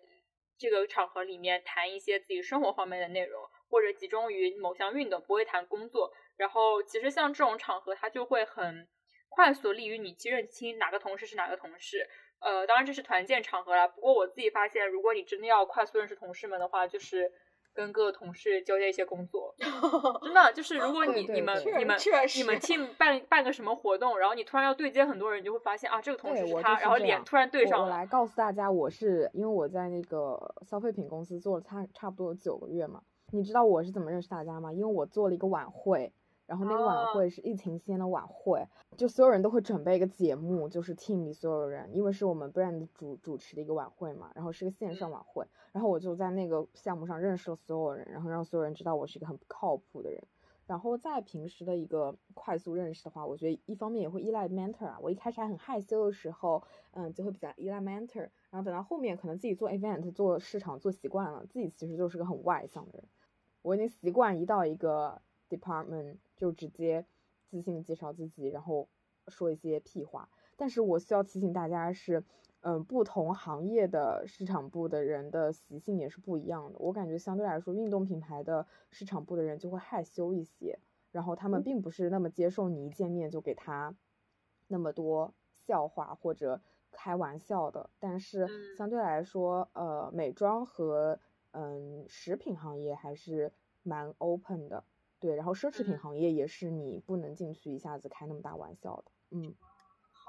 [0.59, 3.41] 这个场合里面谈一些自己生活方面的内容，
[3.71, 6.13] 或者集中于某项运动，不会谈工作。
[6.37, 8.89] 然后其实像这种场合，它就会很
[9.29, 12.09] 快速利于你去认清哪个同事是哪个同事。
[12.41, 17.33] 呃，当然这是团建场合了，不过我自己发现，如果你真的要快速认识同事们的话，就是。
[17.73, 19.55] 跟各个同事交接一些工作，
[20.23, 21.97] 真的就是如果你你们你们
[22.37, 27.85] 你们 team 办办个什么活动，然后你突然要对接很多人，你就会发现啊，这个同事是他，然后脸突然对上了。
[27.85, 33.01] 我来告诉大家，我是因为我在那个消费品公司做了差差不多有九个月嘛，
[33.33, 34.73] 你知道我是怎么认识大家吗？
[34.73, 36.13] 因为我做了一个晚会。
[36.51, 50.21] 然后那个晚会是疫情期间的晚会，就所有人都会准备一个节目，就是 team 里所有人，因为是我们 brand 主主持的一个晚会嘛，然后是个线上晚会，然后我就在那个项目上认识了所有人，然后让所有人知道我是一个很不靠谱的人。
[50.67, 56.61] 然后在平时的一个快速认识的话，我觉得一方面也会依赖 mentor 啊，我一开始还很害羞的时候，
[56.91, 63.05] 嗯，就会比较依赖 mentor，然后等到后面可能自己做 event 做市场做习惯了，自己其实就是个很外向的人，
[63.63, 66.17] 我已经习惯一到一个 department。
[66.37, 67.05] 就直接
[67.49, 68.89] 自信介绍自己，然后
[69.29, 70.31] 说一些屁话。
[70.57, 72.25] 但是我需要提醒大家是，
[72.63, 76.79] 嗯，不同行业的市场部的人的习性也是不一样的。
[76.79, 80.79] 我感觉相对来说，运动品牌的市场部的人就会害羞一些，
[81.13, 83.95] 然后他们并不是那么接受你一见面就给他
[84.69, 87.91] 那么多笑话或者开玩笑的。
[87.99, 94.85] 但是相对来说，呃，美妆和嗯食品行业还是蛮 open 的。
[95.21, 99.55] 对，然后奢侈品行业也是你不能进去一下子开那么大玩笑的，嗯，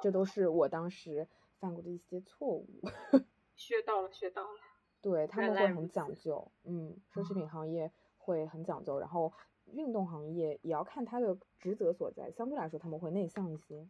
[0.04, 1.28] 这都是我当时
[1.60, 2.68] 犯过的一些错误。
[3.56, 4.60] 学到了，学到了。
[5.02, 9.34] 对他们会很讲究，嗯，奢侈品行业会很讲究，然后
[9.66, 13.88] 运动行业也要看他的职责所在，相对来说他们会内向一些。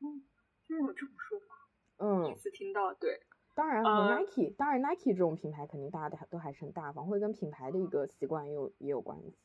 [0.00, 0.24] 嗯，
[0.64, 2.94] 居然有这么说法，嗯，第一次听到。
[2.94, 3.20] 对，
[3.54, 9.36] 当然和 Nike，当然 Nike 这种品牌肯定大家都都还是很大方，会跟品牌的一个习惯也有也有关系。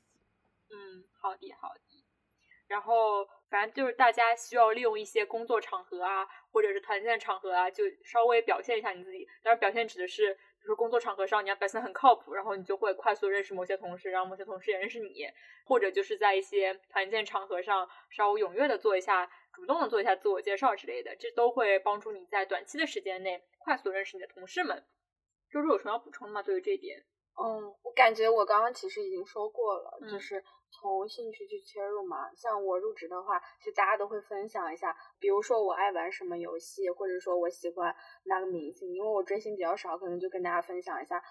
[0.76, 1.82] 嗯，好的好的。
[2.68, 9.26] 然后反正就是大家需要利用一些工作场合啊，或者是团建场合啊，就稍微表现一下你自己。
[9.44, 15.28] 当然，表现指的是，比如说工作场合上你要表现很靠谱，然后你就会快速认识某些同事，然后某些同事也认识你。
[15.68, 24.84] 或者就是在一些团建场合上稍微踊跃的做一下，主动的做一下自我介绍之类的，这都会帮助你在短期的时间内快速认识你的同事们。
[25.52, 26.42] 周周有什么要补充吗？
[26.42, 27.06] 对于这一点？
[27.38, 32.34] 嗯，我感觉我刚刚其实已经说过了，就是从兴趣去切入嘛。
[32.34, 37.94] 像我入职的话，其实大家都会分享一下，比如说我爱玩什么游戏，或者说我喜欢
[38.24, 38.94] 哪个明星。
[38.94, 41.22] 因为我追星比较少，可能就跟大家分享一下，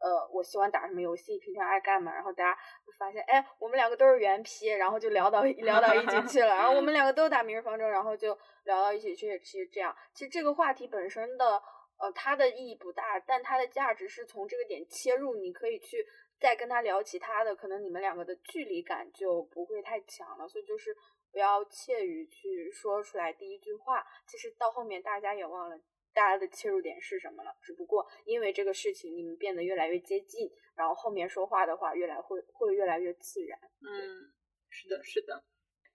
[0.00, 2.12] 呃，我喜欢打什么游戏，平常爱干嘛。
[2.12, 6.48] 然后大家会发现，哎，我们两个都是原 P，然后就聊到聊到一起去了。
[6.48, 9.40] 然后我们两个都打明日方舟，然后就聊到一起去。
[9.40, 11.62] 其实这样，其实这个话题本身的。
[11.96, 16.04] 呃，它的意义不大，但它的价值是从这个点切入，你可以去
[16.40, 20.48] 再跟他聊其他的，可能你们两个的距离感就不会太强了。
[20.48, 20.94] 所以就是
[21.30, 24.04] 不要怯于去说出来第一句话。
[24.26, 25.78] 其实到后面大家也忘了
[26.12, 33.56] 大家的切入点是什么了，只不过因为这个事情你们变得越来越接近，然后后面说话的话越来会会越来越自然。
[33.80, 34.34] 嗯，
[34.68, 35.44] 是的，是的。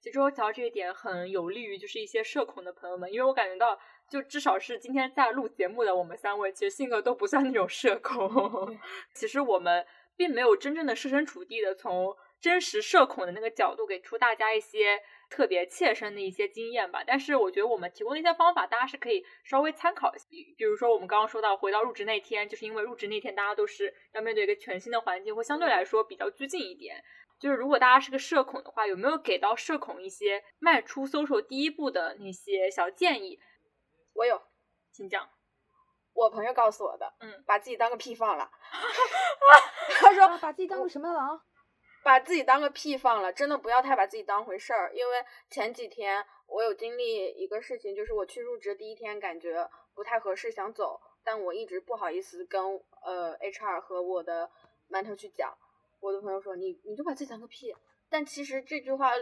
[0.01, 3.77] 其实我讲到这一点很有利于就是一些社恐的朋友们，因为我感觉到。
[4.09, 8.77] 就至少是今天在录节目的我们三位，其实性格都不算那种社恐。
[9.13, 9.85] 其实我们
[10.17, 17.03] 并没有真正的设身处地的从真实社恐的那个角度给出大家一些特别切身的一些经验吧。
[17.05, 20.11] 但是我觉得我们提供的一些方法，大家是可以稍微参考。
[20.57, 27.03] 比如说我们刚刚说到回到入职那天，就是因为入职那天大家都是要面对一个全新的环境，会相对来说比较拘谨一点。
[27.39, 33.39] 就是如果大家是个社恐的话，有没有给到社恐一些迈出 social 第一步的那些小建议？
[34.19, 34.41] 我有，
[34.91, 35.29] 请讲。
[36.11, 38.51] 我朋友告诉我的，嗯，把自己当个屁放了。
[39.97, 41.41] 他说把自己当个什么狼？
[42.03, 44.91] 把自己当个屁放了，真的不要太把自己当回事儿。
[44.93, 52.61] 因为前几天我有经历一个事情，就是我去入职第一天，感觉不太合适，想走，但我一直不好意思跟
[53.05, 54.51] 呃 HR 和我的
[54.89, 55.57] 馒头去讲。
[56.01, 57.73] 我的朋友说：“你你就把自己当个屁。”
[58.09, 59.13] 但其实这句话，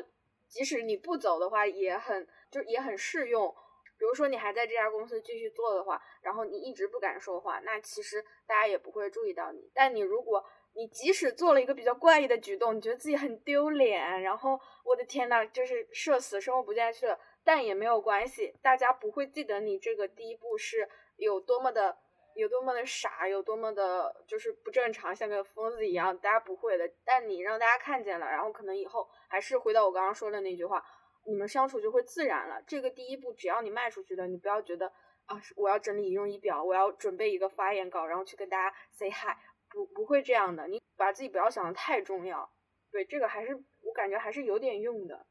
[0.48, 3.56] 即使你不走的话，也很就也很适用。
[3.98, 9.70] 比如说你还在这家公司继续做的话，然后你一直不敢说话，那其实大家也不会注意到你。
[9.74, 21.98] 但你如果你即使做了一个比较怪异的举动，你觉得自己很丢脸，然后我的天呐，就是社死，生活不下去了，但也没有关系，大家不会记得你这个第一步是有多么的。
[22.36, 26.88] 有多么的傻，有多么的，就是不正常，像个疯子一样，大家不会的。
[27.04, 30.86] 但你让大家看见了，然后可能以后还是回到我刚刚说的那句话，
[31.28, 32.64] 你们相处就会自然了。
[32.66, 34.88] 这个第一步，只要你迈出去的，你不要觉得
[35.26, 39.36] 啊，我要整理仪容仪表，我要准备一个发言稿，然后去跟大家 say hi，
[39.70, 40.68] 不不会这样的。
[40.68, 42.50] 你把自己不要想的太重要，
[42.92, 45.26] 对这个还是我感觉还是有点用的。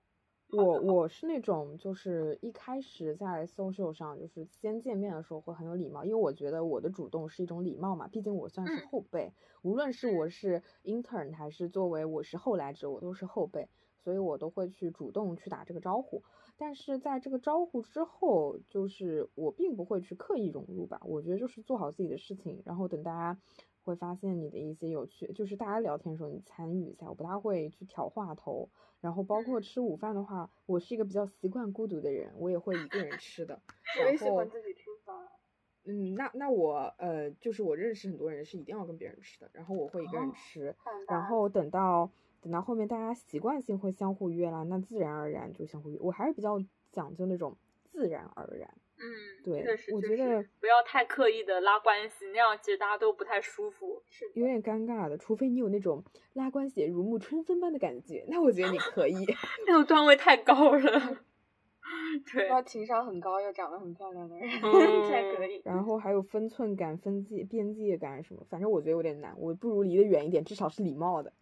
[0.53, 9.33] 我我是那种，就是一开始在 social 上，就是先见面的时候会很有礼貌，因为我觉得我的主动是一种礼貌嘛，毕竟我算是后辈，
[9.63, 13.69] 无论是我是 intern 还是作为我是后来者，我都是后辈，
[14.07, 16.23] 所以我都会去主动去打这个招呼。
[16.57, 23.37] 但是在这个招呼之后，就是我并不会去刻意融入吧，我觉得就是做好自己的事情，然后等大家
[23.83, 28.71] 会发现你的一些有趣，就是大家聊天的时候你参与一下，我不大会去挑话头。
[29.01, 33.61] 然后包括吃午饭的话，我是一个比较习惯孤独的人，我也会一个人 吃的。
[34.05, 35.17] 我也喜欢自己吃饭。
[35.85, 40.75] 嗯，那那我呃，就是我认识很多人是一定要跟别人吃的，然后我会一个人吃。
[41.09, 42.11] 然后等到
[42.47, 45.99] 等到后面大家习惯性会相互约了，那自然而然就相互约。
[46.01, 46.57] 我还是比较
[46.93, 48.73] 讲究那种自然而然。
[48.99, 49.03] 嗯，
[49.43, 55.19] 对，我觉得不要太刻意的拉关系，那样其实大家都不太舒服，是有点尴尬的。
[55.19, 56.05] 除非你有那种
[56.35, 59.17] 拉关系如沐春风般的感觉，那我觉得你可以。
[59.67, 61.17] 那种段位太高了，
[62.33, 64.49] 对，要情商很高又长得很漂亮的人
[65.11, 65.61] 才可以。
[65.65, 69.35] 然后还有分寸感、分界、边界感什么，反正我觉得有点难。
[69.37, 71.33] 我不如离得远一点，至少是礼貌的。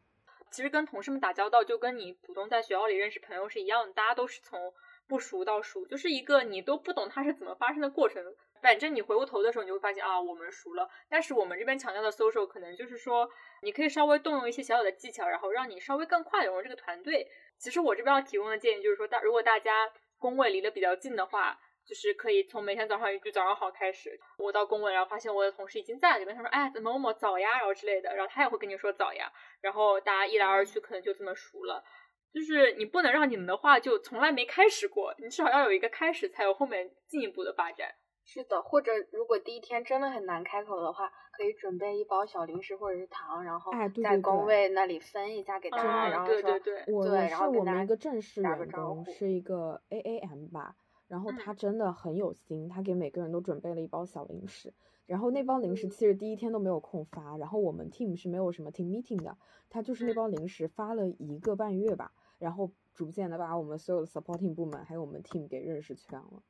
[0.55, 4.73] 其实跟同事们打交道，就跟你普通在学校里认识朋友是一样的，大家都是从。
[5.07, 8.25] 不熟到熟，就是一个你都不懂它是怎么发生的过程。
[8.63, 10.89] 反正你回过头的时候，你就会发现啊，我们熟了。
[11.11, 13.29] 但是我们这边强调的 social，可能就是说，
[13.61, 17.29] 你可以稍微动用一些小小的技巧，然后让你稍微更快融入这个团队。
[17.59, 24.19] 其实我这边要提供的建议就是说，大如果大家工位离得比较近的话，就是可以从每天早上一句早上好开始。
[24.39, 31.85] 我到工位，然后发现我的同事已经在，里面他说，哎，某某某早呀，然后之类的，然后他也会跟你说早呀，然后大家一来二去，可能就这么熟了。
[32.33, 37.95] 就是你不能让你们的话就从来没开始过，你至少要有一个开始，才有后面进一步的发展。
[38.27, 43.71] 是的，或者如果第一天真的很难开口的话，可以准备一包小零食或者是糖，然后
[44.03, 50.75] 在工位那里分一下给大家，然后说，对对对，我是我们一个正式员工，是一个 A A M 吧，
[51.15, 54.75] 然后他真的很有心，他给每个人都准备了一包小零食，
[55.07, 59.39] 然后那包零食其实第一天都没有空发，然后我们 team 是没有什么 team meeting 的，
[59.71, 62.11] 他就是那包零食发了一个半月吧。
[62.41, 66.43] 然后逐渐的把我们所有的 supporting 部门还有我们 team 给认识全了。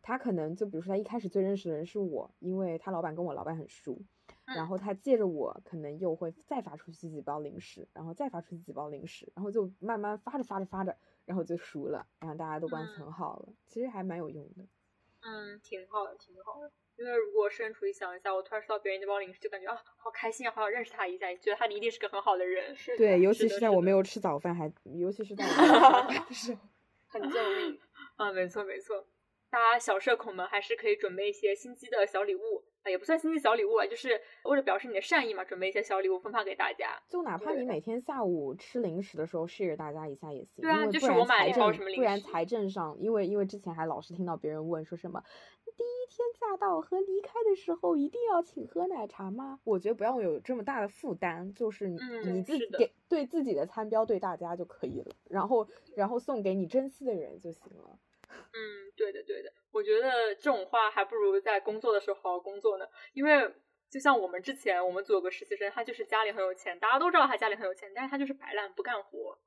[0.00, 3.98] 他可能就比如说他一开始最认识的人是我，因为他老板跟我老板很熟。
[4.44, 10.96] 然后他借着我，可能又会再发出去几包零食，然后再发出去几包零食，然后就慢慢发着发着发着，
[11.26, 13.48] 然后就熟了，然后大家都关系很好了。
[13.66, 14.64] 其实还蛮有用的。
[15.22, 16.70] 嗯，挺好的，挺好的。
[16.96, 22.76] 因为如果身处一想一下，我突然收到别人那包零食，就感觉啊，好开心啊，好想认识他一下，觉得他一定是个很好的人。
[22.76, 26.60] 是对，尤其是在我没有吃早饭，还尤其是在我的时候，
[27.08, 27.80] 很救命。
[28.16, 29.06] 啊，没错没错，
[29.50, 32.64] 大家小社恐们还是可以准备一些心机的小礼物。
[32.90, 37.00] 也不算心机小礼物啊，就是为了表示你的善意嘛，准备一些小礼物分发给大家。
[37.08, 40.62] 就哪怕你每天下午吃零食的时候 share 大家一下也行。
[40.62, 42.00] 对啊，就是我买一包什么零食。
[42.00, 45.22] 不然财政上，因为因为之前还老是听到别人问说什么，
[45.76, 49.58] 第一天驾到和离开的时候一定要请喝奶茶吗？
[49.64, 55.66] 我觉得不要有这么大的负担，就是你你自己给对自己的餐标对大家就可以了，然后
[55.96, 57.98] 然后送给你珍惜的人就行了。
[58.28, 59.52] 嗯，对的对的。
[59.70, 63.52] 我觉得这种话还不如在工作的时候好好工作呢，因为
[63.90, 69.38] 就像我们之前我们组有个实习生，他就是家里很有钱，大家都知道他家里很有钱，但是他就是摆烂不干活，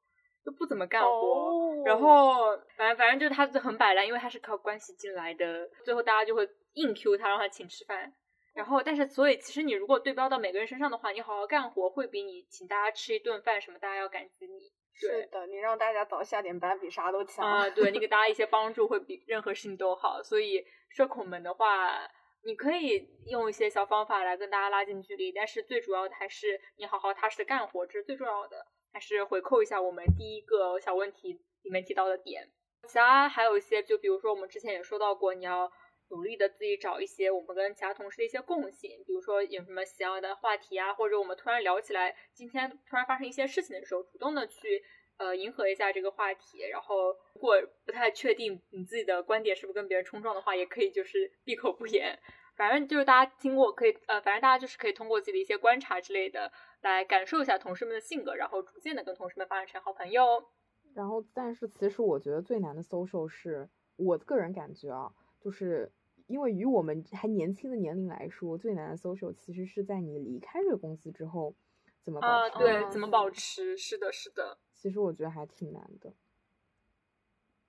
[0.45, 1.83] 就不怎么干活。
[1.85, 8.13] 然后反正反正就是他就很摆烂，因为他是靠关系进来的，最后大家就会硬 Q 他让他请吃饭。
[8.53, 14.71] 然后但是所以其实你如果对标到每个人身上的话，你好好干活会比你请大家吃一顿饭什么大家要感激你。
[14.99, 17.69] 是的，你让大家早下点班比啥都强啊！
[17.71, 20.21] 对你给大家一些帮助，会比任何事情都好。
[20.23, 22.09] 所以社恐们的话，
[22.43, 28.65] 你可以用一些小方法来跟大家拉近距离，但是最主要的还是你好好踏实的干活，这是最重要的。
[28.93, 32.49] 还是回扣一下我们第一个小问题里面提到的点，
[32.87, 35.71] 其他还有一些，就比如说我们之前也说到过，你要
[36.09, 44.83] 努力的自己找一些我们跟其他同事的一些共性，比如说有什么想要的话题啊，或者我们突然聊起来，今天突然发生一些事情的时候，主动的去。
[45.19, 46.59] 呃，迎合一下这个话题。
[46.71, 52.19] 然后，如果不太确定你自己的观点是不是跟别人冲撞的话，也可以就是闭口不言。
[52.55, 56.51] 反正就是大家听过，可以呃，反正大家就是可以通过自己的一些观察之类的，
[56.81, 60.51] 来感受一下同事们的性格，然后逐渐的跟同事们发展成好朋友。
[60.93, 65.91] 然后，但是其实我觉得最难的 social 是我个人感觉啊，就是
[66.27, 71.55] 因为与我们还年轻的年龄来说，最难的 social 其实是在你离开这个公司之后
[72.01, 72.55] 怎么保持。
[72.55, 73.77] 啊，对，怎么保持？
[73.77, 74.57] 是的，是的。
[74.75, 76.13] 其实我觉得还挺难的。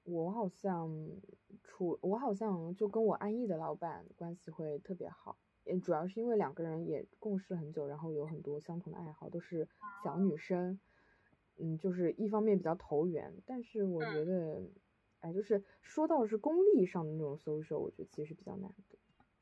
[0.05, 0.91] 我好像
[1.63, 9.69] 处，我好像就跟我安逸的老板关系会特别好，也主要是因为两个人也共事很久，然后有很多相同的爱好，都是
[10.03, 10.79] 小女生。
[11.61, 14.63] 嗯，就是一方面比较投缘，但是我觉得，
[15.21, 18.99] 哎，就是说到是功利上的那种 social，我觉得其实比较难的。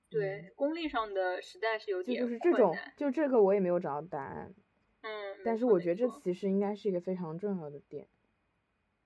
[0.09, 4.55] 对，功利上的实在是有点就是这种，就这个我也没有找到答案。
[5.03, 5.11] 嗯，
[5.45, 8.09] 但是我觉得这其实应该是一个非常重要的点。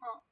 [0.01, 0.23] 嗯，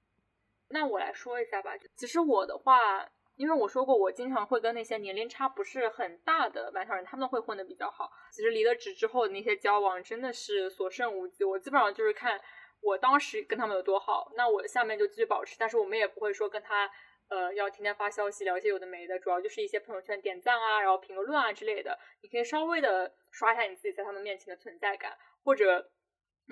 [0.68, 1.72] 那我来说一下吧。
[1.96, 8.12] 其实我的话，因为我说过，我经常会跟那些年龄差不是很大的外校人，他们会混的比较好。
[8.30, 11.42] 其实离了职之后的那些交往真的是所剩无几。
[11.42, 12.40] 我基本上就是看。
[12.80, 16.90] 我当时跟他们有多好，那我下面就继续保持，但是我们也不会说跟他，
[17.28, 25.90] 呃，要天天发消息聊一些有的没的，主要就是一些朋友圈点赞啊，然后评论啊之类的，你可以稍微的刷一下你自己在他们面前的存在感，或者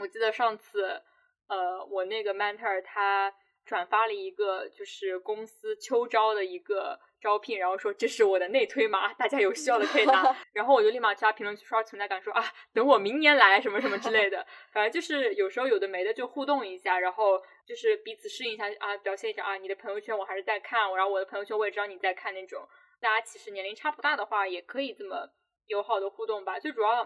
[0.00, 1.02] 我记得上次，
[1.48, 7.00] 呃，我那个 mentor 他转发了一个就是公司秋招的一个。
[7.26, 10.22] 招聘，然后说这是我的内推码，大家有需要的可以拿。
[10.54, 14.46] 然后我就立马去他评论区刷存在感，说啊，等我明年来什么什么之类的。
[14.72, 22.64] 反正就是有时候有的没的就互动一下，然后就是彼此适应一下啊，表现一下啊，你的朋友圈我还是在看，然后我的朋友圈我也知道你在看那种。
[23.00, 25.28] 大家其实年龄差不大的话，也可以这么
[25.66, 26.60] 友好的互动吧。
[26.60, 27.04] 最主要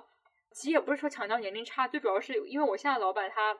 [0.53, 3.59] 其实也不是说强调年龄差，最主要是因为我现在老板他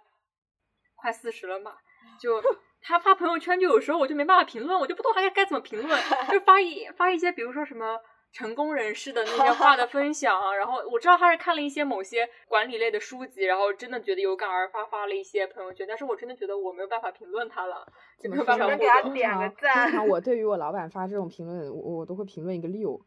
[0.95, 1.79] 快四十了嘛，
[2.21, 2.43] 就。
[2.83, 6.01] 他发朋友圈，就有时候我就没办法评论，我就不懂他该该怎么评论，
[6.33, 8.01] 就发一发一些，比如说什么
[8.33, 17.87] 成功人士的那些话的分享，然后我知道他是看了一些某些管理类的书籍，然后真的觉得有感而发发了一些朋友圈，但是我真的觉得我没有办法评论他了，
[18.19, 19.91] 就没有办法给他点个赞。
[19.91, 22.99] 通常我 对于我老板发这种评论，我我都会评论一个六，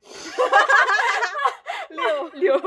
[1.90, 2.58] 六六。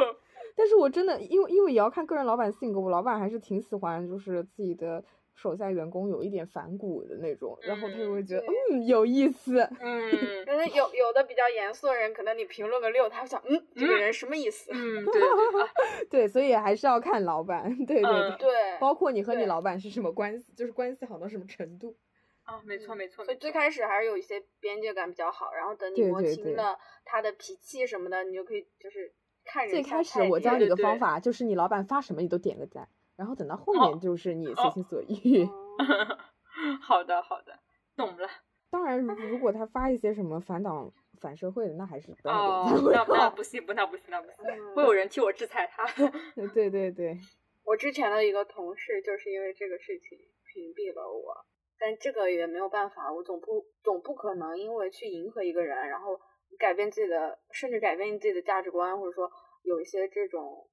[0.55, 5.03] 但是我真的因为因为也要看个人老板性格，我老板还是挺喜欢就是自己的。
[5.41, 10.11] 手下员工有一点反骨的那种，然后他就会觉得嗯有意思，嗯，
[10.45, 14.69] 可能有有的比较严肃的人，可能你评论个六，他想嗯这个人什么意思？
[14.71, 21.95] 嗯， 对对 对，所以还是要看老板，对对对，包括你和你老板是什么关系，就是关系好到什么程度
[22.43, 22.61] 啊？
[22.63, 29.11] 没错没错，所以最开始还是有一些边界感比较好，然后等你摸清了他的脾气什么的，你就可以就是
[29.43, 29.71] 看人。
[29.73, 32.87] 最开始我教你个方法，就是你老板发什么你都点个赞。
[33.15, 35.45] 然后等到后面就是你随心所欲。
[36.81, 37.57] 好的，好的，
[37.95, 38.27] 懂了。
[38.69, 43.05] 当然，如果他发一些什么反党、反社会的，那还是不要点赞。
[43.07, 45.85] 那那不行，不那不行，那不行，会有人替我制裁他。
[46.53, 47.17] 对对对，
[47.65, 51.45] 我之前的一个同事就是因为这个事情屏蔽了我，
[51.79, 56.19] 但这个也没有办法，我总不总不可能因为去迎合一个人，然后
[56.57, 59.29] 改变自己的，甚至改变自己的价值观，或者说
[59.63, 60.67] 有一些这种。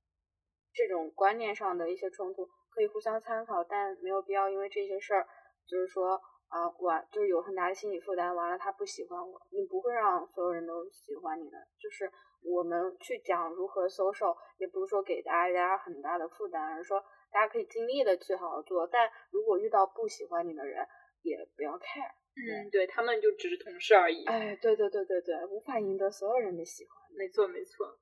[0.79, 5.27] 这种观念上的一些冲突可以互相参考，但没有必要因为这些事儿，
[5.67, 6.15] 就是说
[6.47, 8.33] 啊，我就是有很大的心理负担。
[8.37, 11.59] 完了，他不喜欢我，你不会让所有人都喜欢你的。
[11.81, 12.09] 就是
[12.45, 17.03] 我们去讲如何 social，也不是说给大家很大的负担，而是说
[17.33, 18.87] 大家可以尽力的去好好做。
[18.87, 20.87] 但如果遇到不喜欢你的人，
[21.23, 22.15] 也不要 care。
[22.39, 24.25] 嗯，对他们就只是同事而已。
[24.27, 26.97] 哎，对对对对对，无法赢得所有人的喜欢。
[27.19, 27.99] 没错没错。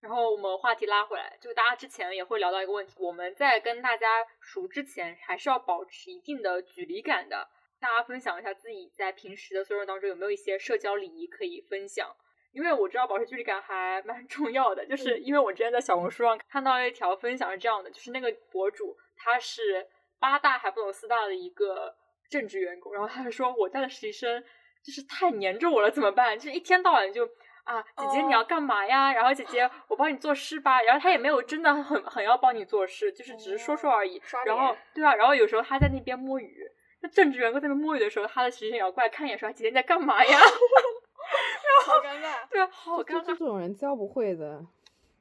[0.00, 7.48] 然后我们话题拉回来，就大家之前也会聊到一个问题，我们在跟大家熟之前，还是要保持一定的距离感的。
[7.78, 12.14] 大家分享一下自己在平时的 social 当中有没有一些社交礼仪可以分享？
[12.52, 19.86] 因为我知道保持距离感还蛮 重要的，就是因为我之前在小红书上看到一条分享是这样的，就是那个博主他是
[20.18, 21.94] 八大还不懂四大的一个
[22.30, 24.42] 正职员工，然后他就说我带的实习生
[24.82, 26.38] 就是太黏着我了，怎么办？
[26.38, 27.28] 就是一天到晚就。
[27.64, 29.12] 啊，姐姐你要干嘛呀？
[29.12, 30.82] 然后姐姐我帮你做事吧。
[30.82, 34.20] 然后他也没有真的很很要帮你做事，就是只是说说而已。
[34.44, 40.38] 然后对啊，然后有时候他在那边摸鱼，那正职员工在那边摸鱼的时候，他的实习生也要过来看一眼，说姐姐你在干嘛呀？
[41.86, 42.48] 好尴尬。
[42.50, 43.24] 对啊，好尴尬。
[43.24, 44.64] 这种人教不会的。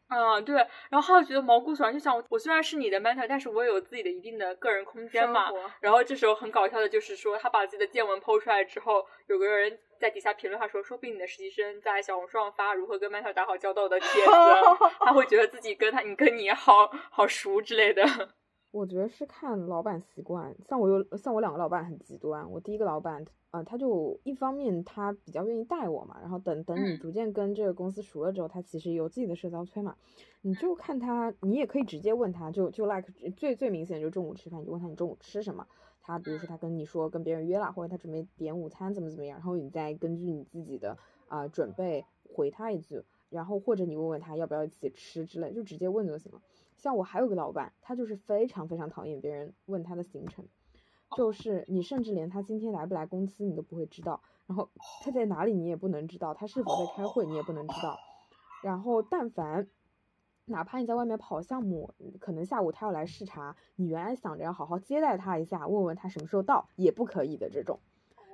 [0.10, 0.56] 嗯，对，
[0.90, 5.52] 然后他就觉得毛骨悚然，就想我虽然是你的 mentor，但是我有自己的一定的个人空间嘛。
[5.80, 14.32] 然后这时候很搞笑的就是说，他把自己的见闻剖出来之后，有个人在底下评论他说，说不定你的实习生在小红书上发如何跟 mentor 打好交道的帖子，
[15.00, 18.04] 他会觉得自己跟他你跟你好好熟之类的。
[18.72, 22.52] 我觉得是看老板习惯，像我有像我两个老板很极端。
[22.52, 29.96] 我第一个老板，呃，他就一方面他比较愿意带我嘛，然后等等你逐渐跟这个公司熟了之后，他其实有自己的社交圈嘛。
[30.42, 35.66] 你就看他，你也可以直接问他，就就 like 最最明显就中午吃饭，你就问他你中午吃什么。
[36.02, 40.98] 他比如说他跟你说跟别人约了，或者他准备点午餐怎么怎么样，然后你再根据你自己的
[41.28, 46.42] 啊准备回他一句，然后或者你问问他要不要一起吃之类，就直接问就行了。
[46.80, 50.46] 像我还有个老板，他就是非常非常讨厌别人问他的行程，
[51.18, 54.70] 就是你甚至连他今天来不来公司你都不会知道，然后
[55.04, 57.98] 他在哪里你也不能知道，他是否在开会你也不能知道，
[58.64, 59.68] 然后但凡
[60.46, 67.80] 哪怕你在外面跑项目，可能下午他要来视察，你原来想着要好好接待他一下，问问他什么时候到，也不可以的这种。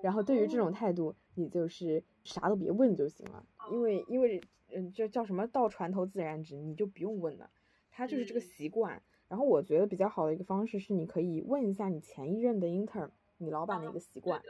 [0.03, 4.39] 然后对于这种态度，你就是啥都别问就行了，因为因为
[4.71, 7.49] 嗯，这叫什么到船头自然直，你就不用问了。
[7.95, 14.41] 他就是这个习惯，然后我觉得比较好的一个方式是，你可以问一下你前一任的 intern，你老板的一个习惯。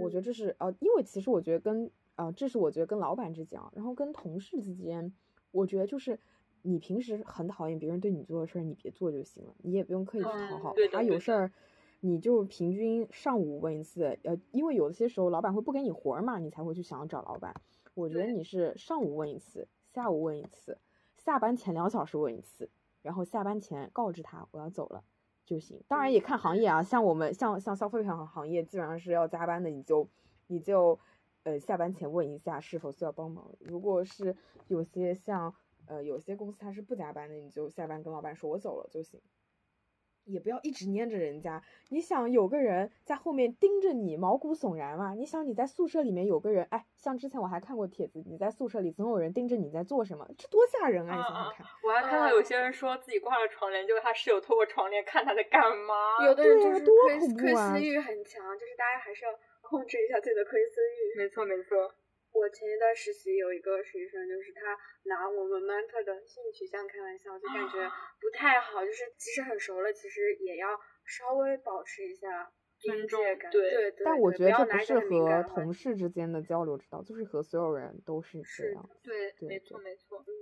[0.00, 5.12] 我觉得这是呃，因为其实我觉得跟呃，这是我觉得跟老板之间，然后跟同事之间，
[5.52, 6.18] 我觉得就是
[6.62, 11.02] 你平时很讨厌别人对你做的事儿，你别做就行了，你也不用刻意去讨好他。
[11.02, 11.52] 有事儿
[12.00, 17.54] 你就平均上午问一次，呃，因为有些时候老板会不给你活儿嘛，你才会去想要找老板。
[17.94, 20.78] 我觉得你是上午问一次，下午问一次。
[21.24, 22.68] 下班前两小时问一次，
[23.00, 25.04] 然后下班前告知他我要走了
[25.44, 25.82] 就行。
[25.86, 30.08] 当然也看行业啊，像我们像像消费品行业基本上是要加班的，你就
[30.48, 30.98] 你就
[31.44, 33.50] 呃下班前问一下是否需要帮忙。
[33.60, 35.54] 如果是有些像
[35.86, 39.20] 呃有些公司它是不加班的，你就下班跟老板说我走了就行。
[40.24, 41.62] 也不要一直粘着人家。
[41.90, 45.14] 你想有个人在后面盯着你，毛骨悚然嘛？
[45.14, 51.16] 你想你在宿舍里面有个人，哎，像之前我还看过帖子，你在宿舍里总有人盯着你在做什么，这多吓人啊！
[51.16, 51.66] 你想想看。
[51.84, 56.24] 我还看到有些人说自己挂了床帘，就是他室友透过床帘看他在干嘛。
[56.24, 61.18] 有的人就是窥窥私欲很强，就是大家还是要控制一下自己的窥私欲。
[61.18, 61.92] 没错，没错。
[62.32, 68.84] 我前一段实习有一个实习生，就是他拿我们 mentor 的性取向开玩笑，就感觉不太好。
[68.84, 70.68] 就是即使很熟了，其实也要
[71.04, 73.50] 稍微保持一下尊重感。
[73.50, 74.04] 对对对。
[74.04, 78.90] 但我觉得这不是和同事之间的交流之道，就是和所有人都是这样。
[79.02, 80.24] 对，没错没错。
[80.26, 80.32] 嗯，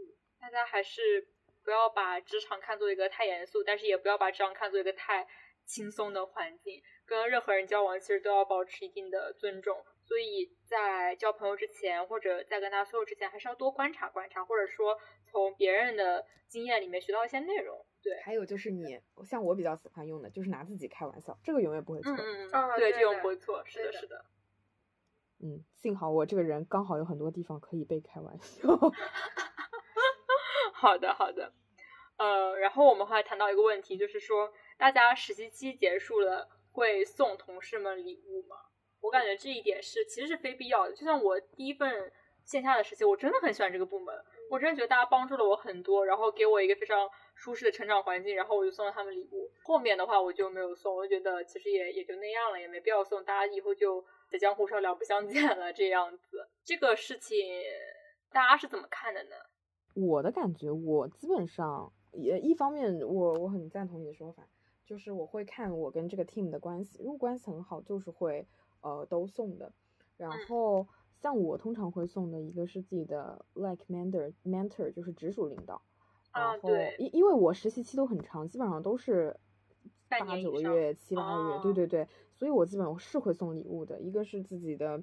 [0.41, 1.27] 大家还是
[1.65, 5.27] 不要把职场看作一个太严肃，但是也不要把职场看作一个太
[5.67, 6.81] 轻松的环境。
[7.05, 9.85] 跟任何人交往，其实都要保持一定的尊重。
[10.11, 17.87] 所以在交朋友之前，或者在跟他 social 之前，还是要多观察观察，或者说从别人的经验里面学到一些内容。
[18.03, 22.11] 对，还有就是你，像我比较喜欢用的，就是拿自己开玩笑，这个永远不会错。
[22.11, 23.63] 嗯嗯，对，这种不会错。
[23.65, 24.25] 是的，是的。
[25.39, 28.69] 嗯，幸好我这个人刚好有很多地方可以被开玩笑。
[30.75, 31.53] 好的，好的。
[32.17, 38.57] 呃，然后我们还谈到一个问题，就是说大家实习期结束了，会送同事们礼物吗？
[39.01, 40.95] 我感觉这一点是其实是非必要的。
[40.95, 42.13] 就像我第一份
[42.45, 44.15] 线下的实习，我真的很喜欢这个部门，
[44.51, 49.51] 我真的觉得大家帮助了我很多，然后给我一个非常舒适的成长环境，然后我就送了他们礼物。
[49.63, 56.49] 后面的话我就没有送，我就觉得其实也也就那样了，也没必要送，大家以后就在江湖上两不相见了这样子。
[56.65, 57.39] 这个事情
[58.33, 59.37] 大家是怎么看的呢？
[59.95, 64.49] 我的感觉，我基本上也一方面我我很赞同你的说法，
[64.85, 68.47] 就是我会看我跟这个 team 的关系，如果关系很好，就是会。
[68.81, 69.73] 呃，都送的，
[70.17, 75.83] 然后像我通常会送的一个是自己的 like mentor，mentor 就是直属领导，
[76.33, 79.37] 然后因因为我实习期都很长，基本上都是
[80.09, 81.87] 八九个月、七八个月，对对。
[81.87, 84.01] 对，所以我基本上是会送礼物的。
[84.01, 85.03] 一个是自己的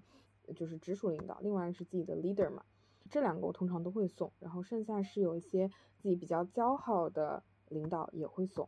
[0.56, 2.64] 就是直属领导，另外是自己的 leader 嘛，
[3.12, 8.68] 这两个我通常都会送，然后剩下是有一些自己比较交好的领导也会送。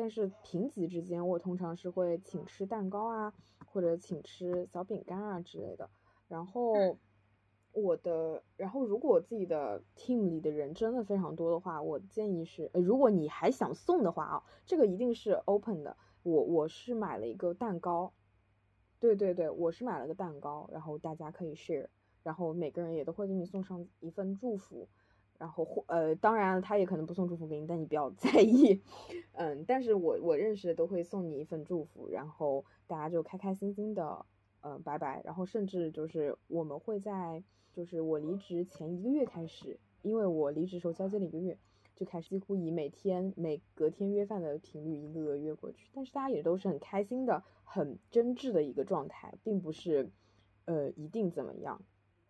[0.00, 3.34] 但是平级之间，我通常是会请吃蛋糕啊，
[3.66, 5.90] 或者请吃小饼干啊之类的。
[6.26, 6.72] 然后
[7.72, 15.94] 我的，然后如果我自己的 team 里的人真的非常多的话，我建议是，如果你还想送的话啊，这个一定是 open 的。
[16.22, 18.14] 我我是买了一个蛋糕，
[18.98, 21.88] 对对对，我是买了个蛋糕，然后大家可以 share，
[22.22, 24.88] 然后每个人也都会给你送上一份祝福。
[25.40, 28.82] 然后或呃，当然他也可能不送祝福给你，但你不要 在意，
[29.32, 34.26] 嗯，但是我我认识的都会送你一份祝福，然后大家就开开心心的，
[34.60, 35.22] 嗯，拜拜。
[35.24, 41.56] 然后甚至就是我们会在就是我离职前一个月开始，因为我离职时候交接了一个月，
[41.96, 50.10] 就开始几乎以每天每隔天约饭的频率一个个约过去，但是大家也都是很开心的，很真挚的一个状态，并不是
[50.66, 51.80] 呃一定怎么样。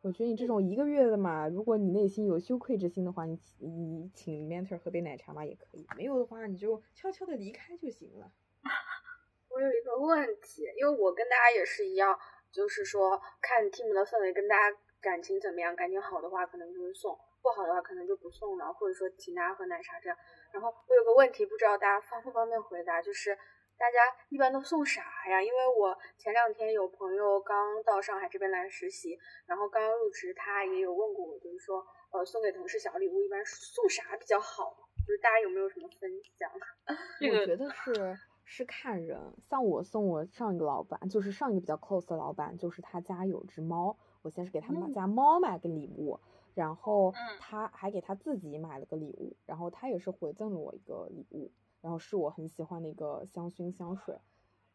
[0.03, 8.33] 我觉得你这种一个月的嘛，如果你内心有羞愧之心的话，你你请 mentor 喝杯奶茶嘛也可以，没有的话你就悄悄的离开就行了。
[9.51, 12.19] 我有一个问题，因为我跟大家也是一样，
[12.51, 20.17] 就是说看 team 的氛围，跟大家感情怎么样，感情好的话可能就会送，不好的话可能就不送了，或者说请大家喝奶茶这样。
[20.53, 23.37] 然后我有个问题，不知道大家方不方便回答，就是
[23.81, 23.97] 大家
[24.29, 25.43] 一般都送啥呀？
[25.43, 34.77] 因为我前两天有朋友刚到上海这边来实习，然后刚入职，他也有问过我，就是说呃送给同事小礼物一般送啥比较好？
[35.07, 36.51] 就是大家有没有什么分享？
[37.41, 38.19] 我觉得是。
[38.53, 39.17] 是看人，
[39.49, 46.19] 像我送我上一个老板，就是上一个比较 close 的老板，就是他家有只猫，我先是给他们家猫买个礼物，
[46.53, 54.17] 然后他还给他自己买了个礼物，然后他也是回赠了我一个礼物，然后是我很喜欢的一个香薰香水，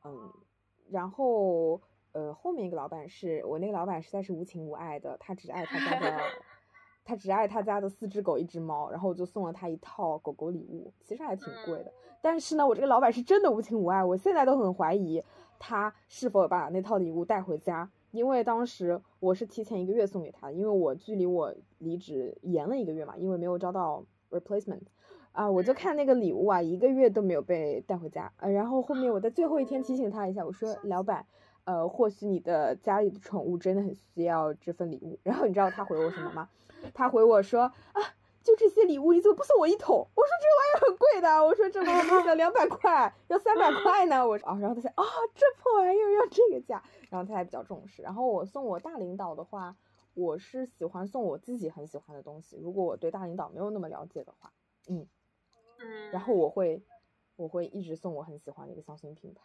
[0.04, 0.32] 嗯，
[0.90, 1.82] 然后
[2.12, 6.18] 呃后面一个老板是我那个老板实在是无情无爱的，他只爱他家的。
[7.08, 11.94] 他只爱他家的四只狗一只猫，然后我就送了他一套狗狗礼物，其实还挺贵的。
[12.20, 15.24] 但是呢，我这个老板是真的无情无爱，我现在都很怀疑
[15.60, 24.82] 他是否把那套礼物带回家，因为当时我是提前一个月送给他，因为我距离我离职延了一个月嘛，因为没有招到 replacement，
[25.36, 31.26] 啊，我就看那个礼物啊，一个月都没有被带回家，呃，然后后面我在最后一天提醒他一下，我说老板，
[31.66, 36.50] 呃，或许你的家里的宠物真的很需要这份礼物，然后你知道他回我什么吗？
[36.94, 38.02] 他回我说啊，
[38.42, 40.08] 就这些礼物，你怎么不送我一桶？
[40.16, 44.26] 我说这玩意儿很贵的，我说这玩意儿两百块，要三百块呢。
[44.26, 48.02] 我啊，然后他说啊，这破玩意儿要这个价，然后他还比较重视。
[48.02, 49.76] 然后我送我大领导的话，
[50.14, 52.58] 我是喜欢送我自己很喜欢的东西。
[52.62, 54.54] 如果我对大领导没有那么了解的话，
[54.88, 55.08] 嗯，
[56.16, 56.82] 然后我会
[57.36, 59.42] 我会一直送我很喜欢的一个香薰品牌。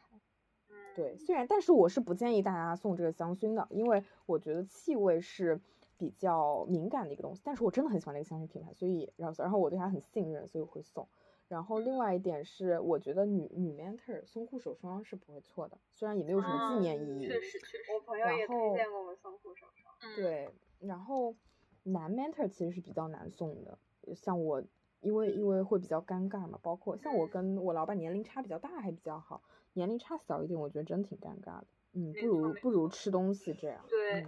[0.94, 5.60] 对，虽然但是我是不建议大家送这个香薰的，因为我觉得气味是。
[6.00, 11.06] 比较敏感的一个东西，但是我真的很喜欢那个香薰品牌，所以然后然后我对它很信任，所以我会送。
[11.46, 17.26] 然后另外一点是，我觉得女女 mentor 送护手霜是不会错的，虽然也没有什么纪念意义。
[17.26, 20.16] 确实确实，我朋友也推荐过我送护手霜。
[20.16, 20.48] 对，
[20.78, 21.36] 然后
[21.82, 23.78] 男 mentor 其实是比较难送的，
[24.14, 24.64] 像我
[25.00, 29.42] 因为因为会比较尴尬嘛，包括像我跟我老板年龄差比较大还比较好，
[29.74, 31.66] 年龄差小一点，我觉得真挺尴尬的。
[31.94, 33.84] 嗯，不如不如吃东西这样。
[33.88, 34.26] 对，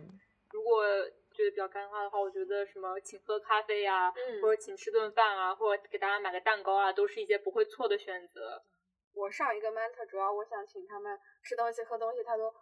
[0.51, 0.85] 如果。
[1.35, 4.12] 觉得比较尴尬的话，我觉得什么请喝咖啡呀，
[4.43, 8.62] 或者请吃顿饭啊，或者给大家买个蛋糕啊，都是一些不会错的选择。
[9.14, 12.53] 我上一个 mentor 主要我想请他们吃东西喝东西，他都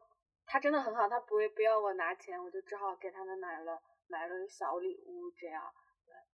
[0.46, 5.64] 他真的很好，他不会不要我拿钱，我就只好给他们买了买了小礼物这样。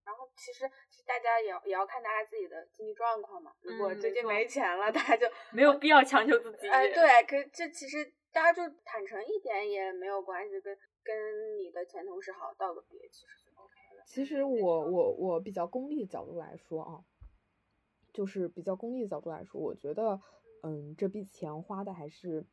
[0.07, 3.51] 对，然后其实其实大家也要也要看大家自己的经济状况嘛。
[3.61, 6.69] 如果最近没钱了，大家就 没有必要强求自己。
[6.69, 10.77] 哎，对，可这其实大家就坦诚一点也没有关系，跟。
[11.07, 11.15] 跟
[11.57, 14.03] 你的前同事好道个别，其实就 OK 了。
[14.05, 16.99] 其实我我我比较功利的角度来说啊，
[18.11, 20.19] 就是比较功利的角度来说，我觉得，
[20.63, 22.45] 嗯，这笔钱花的还是，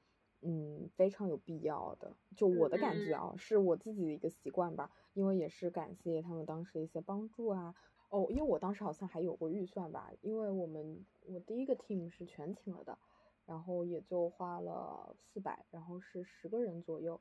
[0.44, 2.14] 嗯，非常有必要的。
[2.36, 7.74] 就我的感觉啊，是我自己的一个习惯吧，因为也是感谢他们当时的一些帮助啊。
[8.10, 12.96] 哦，因为我当时好像还有过预算吧，因为我们我第一个 team 是全请了的，
[13.46, 17.20] 然后也就花了四百，然后是十个人左右。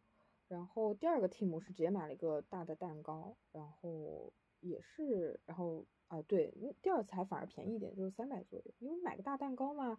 [0.49, 9.97] 然后第二个 team 是直接买了一个大的蛋糕，然后也是，然后啊对，第二次还反而便宜一点，就是三百左右，因为买个大蛋糕嘛，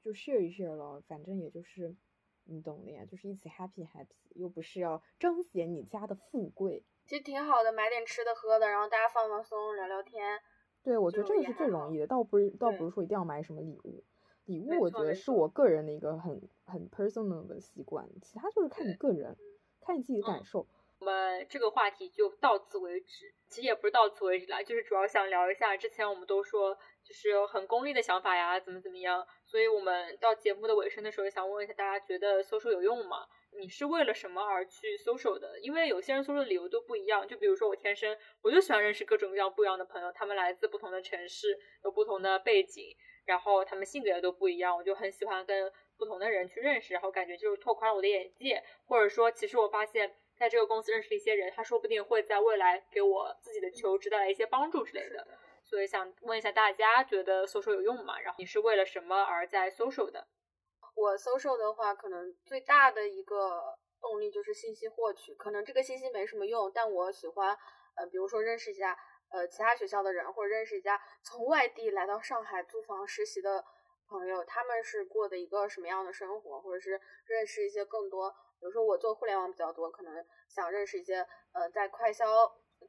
[0.00, 1.96] 就 share 一 share 了，反正也就是
[2.50, 10.38] 你懂的呀，就是一起 happy happy，又不是要彰显你家的富贵，其实挺好的，买点吃的喝的，然后大家放放松，聊聊天。
[10.82, 14.04] 对，我觉得这个是最容易的，倒不是倒不是说一定要买什么礼物，
[14.46, 19.36] 礼物我觉得是我个人的一个很很 personal 的习惯，其他就是看你个人。
[19.82, 20.66] 看你自己的感受。
[20.98, 23.34] 我们这个话题就到此为止。
[23.48, 29.26] 其实也不是到此为止啦，就是主要想聊一下之前我们都说就是有很功利的想法呀，怎么怎么样。
[29.46, 33.26] 所以我们到节目的尾声的时候，想问一下大家，觉得 social 有用吗？
[33.52, 35.58] 你是为了什么而去 social 的？
[35.60, 37.26] 因为有些人 social 的理由都不一样。
[37.26, 45.72] 就比如说我天生我就喜欢认识各种各样不一样的朋友，他们来自不同的城市，有不同的背景，然后他们性格也都不一样，我就很喜欢跟。
[46.00, 55.28] 不同的人去认识，然后感觉就是拓宽了我的眼界，或者说，其实我发现在这个公司认识了一些人，他说不定会在未来给我自己的求职带来一些帮助之类的。
[55.70, 58.18] 所以想问一下大家，觉得 social 有用吗？
[58.18, 60.26] 然后你是为了什么而在 social 的？
[60.96, 65.32] 我 social 的话，可能最大的一个动力就是信息获取。
[65.36, 67.56] 可能这个信息没什么用，但我喜欢，
[67.94, 68.98] 呃，比如说认识一下
[69.30, 73.64] 呃其他学校的人，或者认识一下从外地来到上海租房实习的。
[74.12, 82.26] 朋友，他们是过的一个什么样的生活，或者是认识一些更多，比如说我做互联网比较多，可能想认识一些呃在快销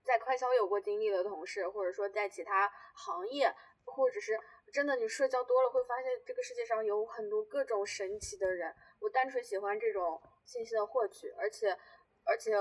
[0.03, 3.53] 在快销有过经历的同事，或者说在其他行业，
[3.85, 4.39] 或者是
[4.73, 8.75] 真的你社交多了会发现这个世界上有很多各种神奇的人。
[8.99, 11.77] 我单纯喜欢这种信息的获取，而且
[12.23, 12.55] 而且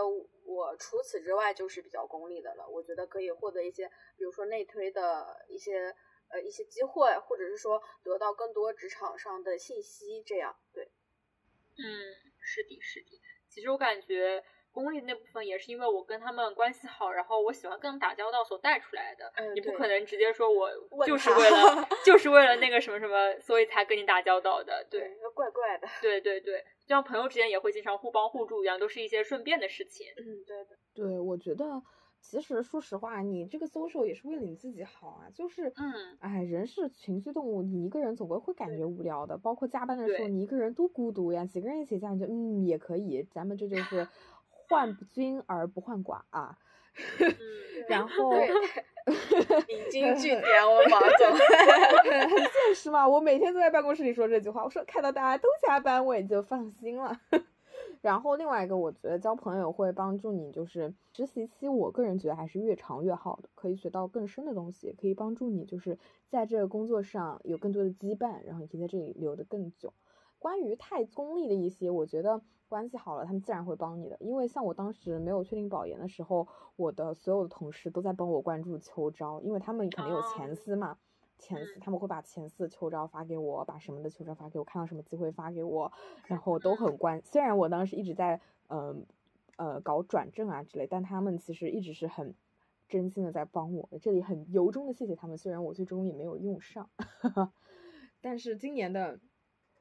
[0.45, 2.69] 我除此之外就是比较功利的了。
[2.69, 5.95] 我觉得可以获得一些，比如说内推的一些
[6.29, 10.91] 呃一些机会，或者是说得到更多职场上的信息，这样对。
[11.79, 11.85] 嗯，
[12.39, 13.21] 是的，是的。
[13.49, 14.45] 其实我感觉。
[14.73, 19.33] 功利的那部分也是因为我跟他们关系好，然后我喜欢跟他们打交道所带出来的。
[19.55, 20.71] 你不可能直接说我
[21.07, 24.87] 就是为了 就是为了那个什么什么，所以才跟你打交道的。
[24.91, 25.89] 对，怪怪的。
[26.01, 30.07] 对对对，就像朋友之间也会经常互帮互助一样，都是一些顺便的事情。
[30.17, 30.77] 嗯，对的。
[30.95, 31.83] 对，我觉得
[32.21, 35.29] 其实说实话，你这个 social 也是为了你自己好啊。
[35.35, 39.37] 就是，嗯，哎，人是群居动物，你一个人总归会感觉无聊的。
[39.37, 41.45] 包括加班的时候，你一个人多孤独呀。
[41.45, 43.27] 几个人一起加，你就嗯也可以。
[43.33, 44.07] 咱们这就是。
[44.71, 46.57] 患君而不患寡啊，
[47.89, 48.33] 然后
[49.69, 51.33] 引经据典，我马总
[52.09, 53.07] 很现实嘛。
[53.07, 57.21] 我每天都在办公室里说这句话，我说看到大家都加班，我也就放心了。
[58.01, 65.99] 然后另外一个，我觉得交朋友会帮助你，就是实习期，我个人觉得还是越长越好的，可以学到更深的东西，可以帮助你就是
[66.29, 69.93] 在这个工作上有更多的羁绊，然后你可以在这里留得更久。
[70.41, 72.43] 关于太功利的一些，我觉得。
[72.71, 74.17] 关系好了，他们自然会帮你的。
[74.21, 80.97] 因为像我当时没有确定保研的时候，我的所有的同事都在帮我关注秋招，因为他们肯定有前司嘛，
[81.37, 85.91] 前四他们会把前司秋招发给我，把什么的秋招发给我，看到什么机会发给我，
[86.27, 87.21] 然后都很 关。
[87.25, 89.05] 虽然我当时一直在嗯
[89.57, 92.33] 呃搞转正啊之类，但他们其实一直是很
[92.89, 93.89] 真心的在帮我。
[94.01, 96.89] 这里很由衷的谢谢他们，虽然我最终也没有用上，
[98.23, 99.19] 但是今年的。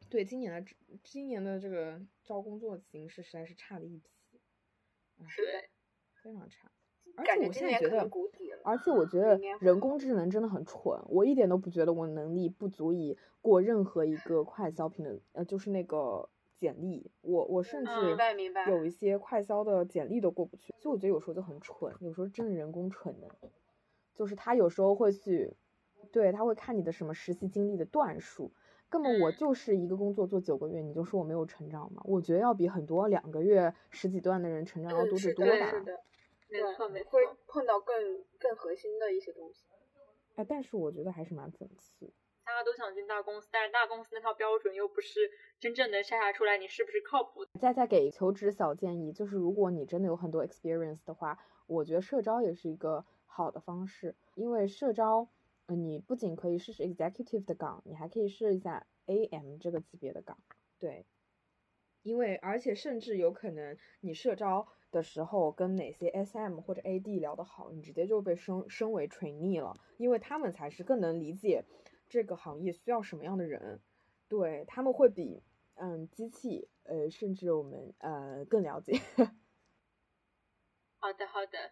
[0.09, 0.71] 对今年的
[1.03, 4.09] 今年的这个招工作形势实在是差的一批，
[5.17, 5.69] 对，
[6.23, 6.71] 非常差。
[7.15, 8.09] 而且我现在觉得，
[8.63, 17.91] 而且我觉得人工智能真的很蠢，我一点都不觉得我能力不足以过任何一个快消品的，呃，就是那个简历，我我甚至
[18.69, 23.27] 有一些快消的简历都过不去，所以我觉得有时候就很蠢，有时候真的人工蠢的，
[24.15, 25.53] 就是他有时候会去，
[26.11, 28.53] 对他会看你的什么实习经历的段数。
[28.89, 32.01] 根本我就是一个工作做九个月，你就说我没有成长吗？
[32.05, 35.69] 我觉得要比很多两个月十几段的人成长要多得多吧。
[35.69, 36.03] 是的，
[36.49, 37.11] 没错，没错。
[37.11, 37.95] 会碰到更
[38.39, 39.65] 更核心的一些东西。
[40.35, 42.11] 哎，但是我觉得还是蛮讽刺。
[42.43, 45.19] 大家都想进大公司，但是大公司那套标准又不是
[45.59, 47.45] 真正能筛查出来你是不是靠谱。
[47.61, 51.37] 再再给求职小建议，就是如果你真的有很多 experience 的话，
[51.67, 55.29] 我觉得社招也是一个好的方式，因为社招。
[55.75, 60.37] 你不仅可以试试 executive 的岗，你还可以试一下 AM 这个级别的岗，
[60.79, 61.05] 对，
[62.03, 71.65] 因为而且甚至有可能你社招的时候跟哪些 SM 或者 AD 聊得好，你直接就被升升为 trainee 了，因为他们才是更能理解
[72.07, 73.81] 这个行业需要什么样的人，
[74.27, 75.43] 对他们会比
[75.75, 78.93] 嗯机器呃甚至我们呃更了解。
[81.01, 81.71] 好的，好的。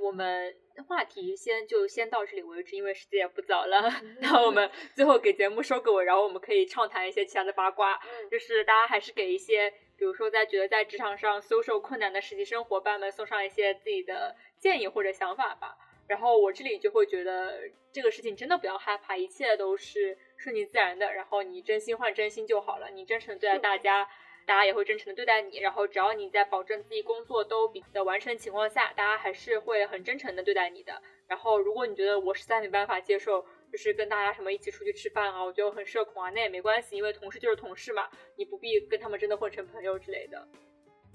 [0.00, 0.54] 我们
[0.88, 3.90] 话题先就先到这里为止，因为时间也不早了。
[4.20, 8.00] 那我们最后给节目收个尾，然后我们可以畅谈一些其他的八卦。
[8.30, 15.76] 就是大家还是给一些，比如说在觉得在职场上 social 困难的实习生伙伴们送上一些自己的建议或者想法吧。
[16.08, 17.58] 然后我这里就会觉得
[17.92, 21.12] 这个事情真的不要害怕，一切都是顺其自然的。
[21.14, 24.08] 然后你真心换真心就好了，你真诚对待大家。
[24.46, 31.02] 大家也会真诚的对待你，然后只要你在保证自己工作都比的完成的情况下，大家还是会很真诚的对待你的。
[31.26, 40.46] 然后如果你觉得我实在没办法接受，就是跟大家什么一起出去吃饭啊，我觉得很社恐啊，那也没关系，因为同事就是同事嘛，你不必跟他们真的混成朋友之类的。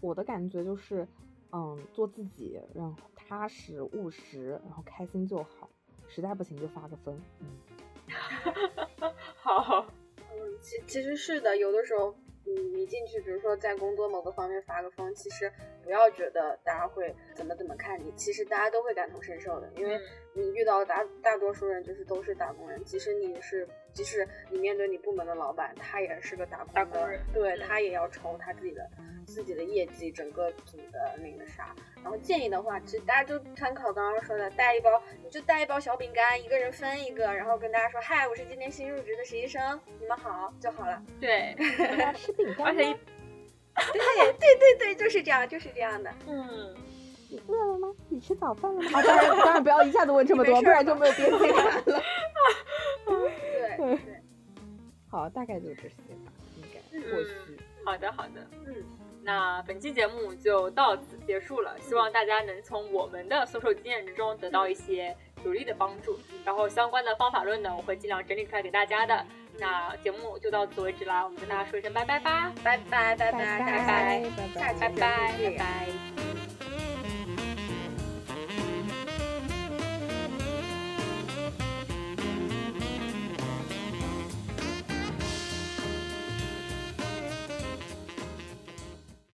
[0.02, 1.08] 我的感觉就是，
[1.54, 5.70] 嗯，做自己，然后踏实务实，然后开心就好，
[6.10, 7.18] 实在不行就发个疯。
[7.40, 7.48] 嗯，
[9.40, 12.14] 好，嗯，其其实是的，有的时候。
[12.46, 15.52] 你进去，比如说在工作某个方面发个疯，其实
[15.84, 20.00] 不要觉得大家会怎么怎么看你，其实大家都会感同身受的，因为
[20.34, 28.90] 你遇到大大多数人就是都是打工人，即使你是，即使你面对你部门的老板，他也是个打工人，对他也要愁他自己的。
[29.24, 31.74] 自己的业绩，整个组的那个啥，
[32.04, 34.90] 然后建议的话，其实大家就参考刚刚说的，带一包，
[35.24, 41.02] 你就带一包小饼干，一个人分一个，然后跟大家说，嗨，我是今天新入职的实习生，你们好就好了。
[41.22, 41.56] 对，
[42.16, 42.66] 吃饼干。
[42.68, 46.12] 而且，对对对对，就是这样，就是这样的。
[46.28, 46.76] 嗯，
[47.30, 47.94] 你饿了吗？
[48.10, 48.90] 你吃早饭了吗？
[49.00, 52.02] 啊当然当然不要一下子问这么多，不然就没有边界感了。
[53.20, 54.00] 对 对。
[55.10, 55.90] 好，大概就这些
[56.26, 56.80] 吧，应该
[57.12, 57.58] 或许。
[57.84, 58.76] 好的，好的，嗯，
[59.24, 69.26] 那本期节目就到此结束了，希望大家能从我们的搜售经验之中得到一些有力的帮助，然后相关的方法论呢，我会尽量整理出来给大家的。
[69.60, 73.86] 那节目就到此为止啦，我们跟大家说一声拜拜吧，拜拜拜拜拜拜拜
[74.56, 76.61] 拜，拜拜，拜拜。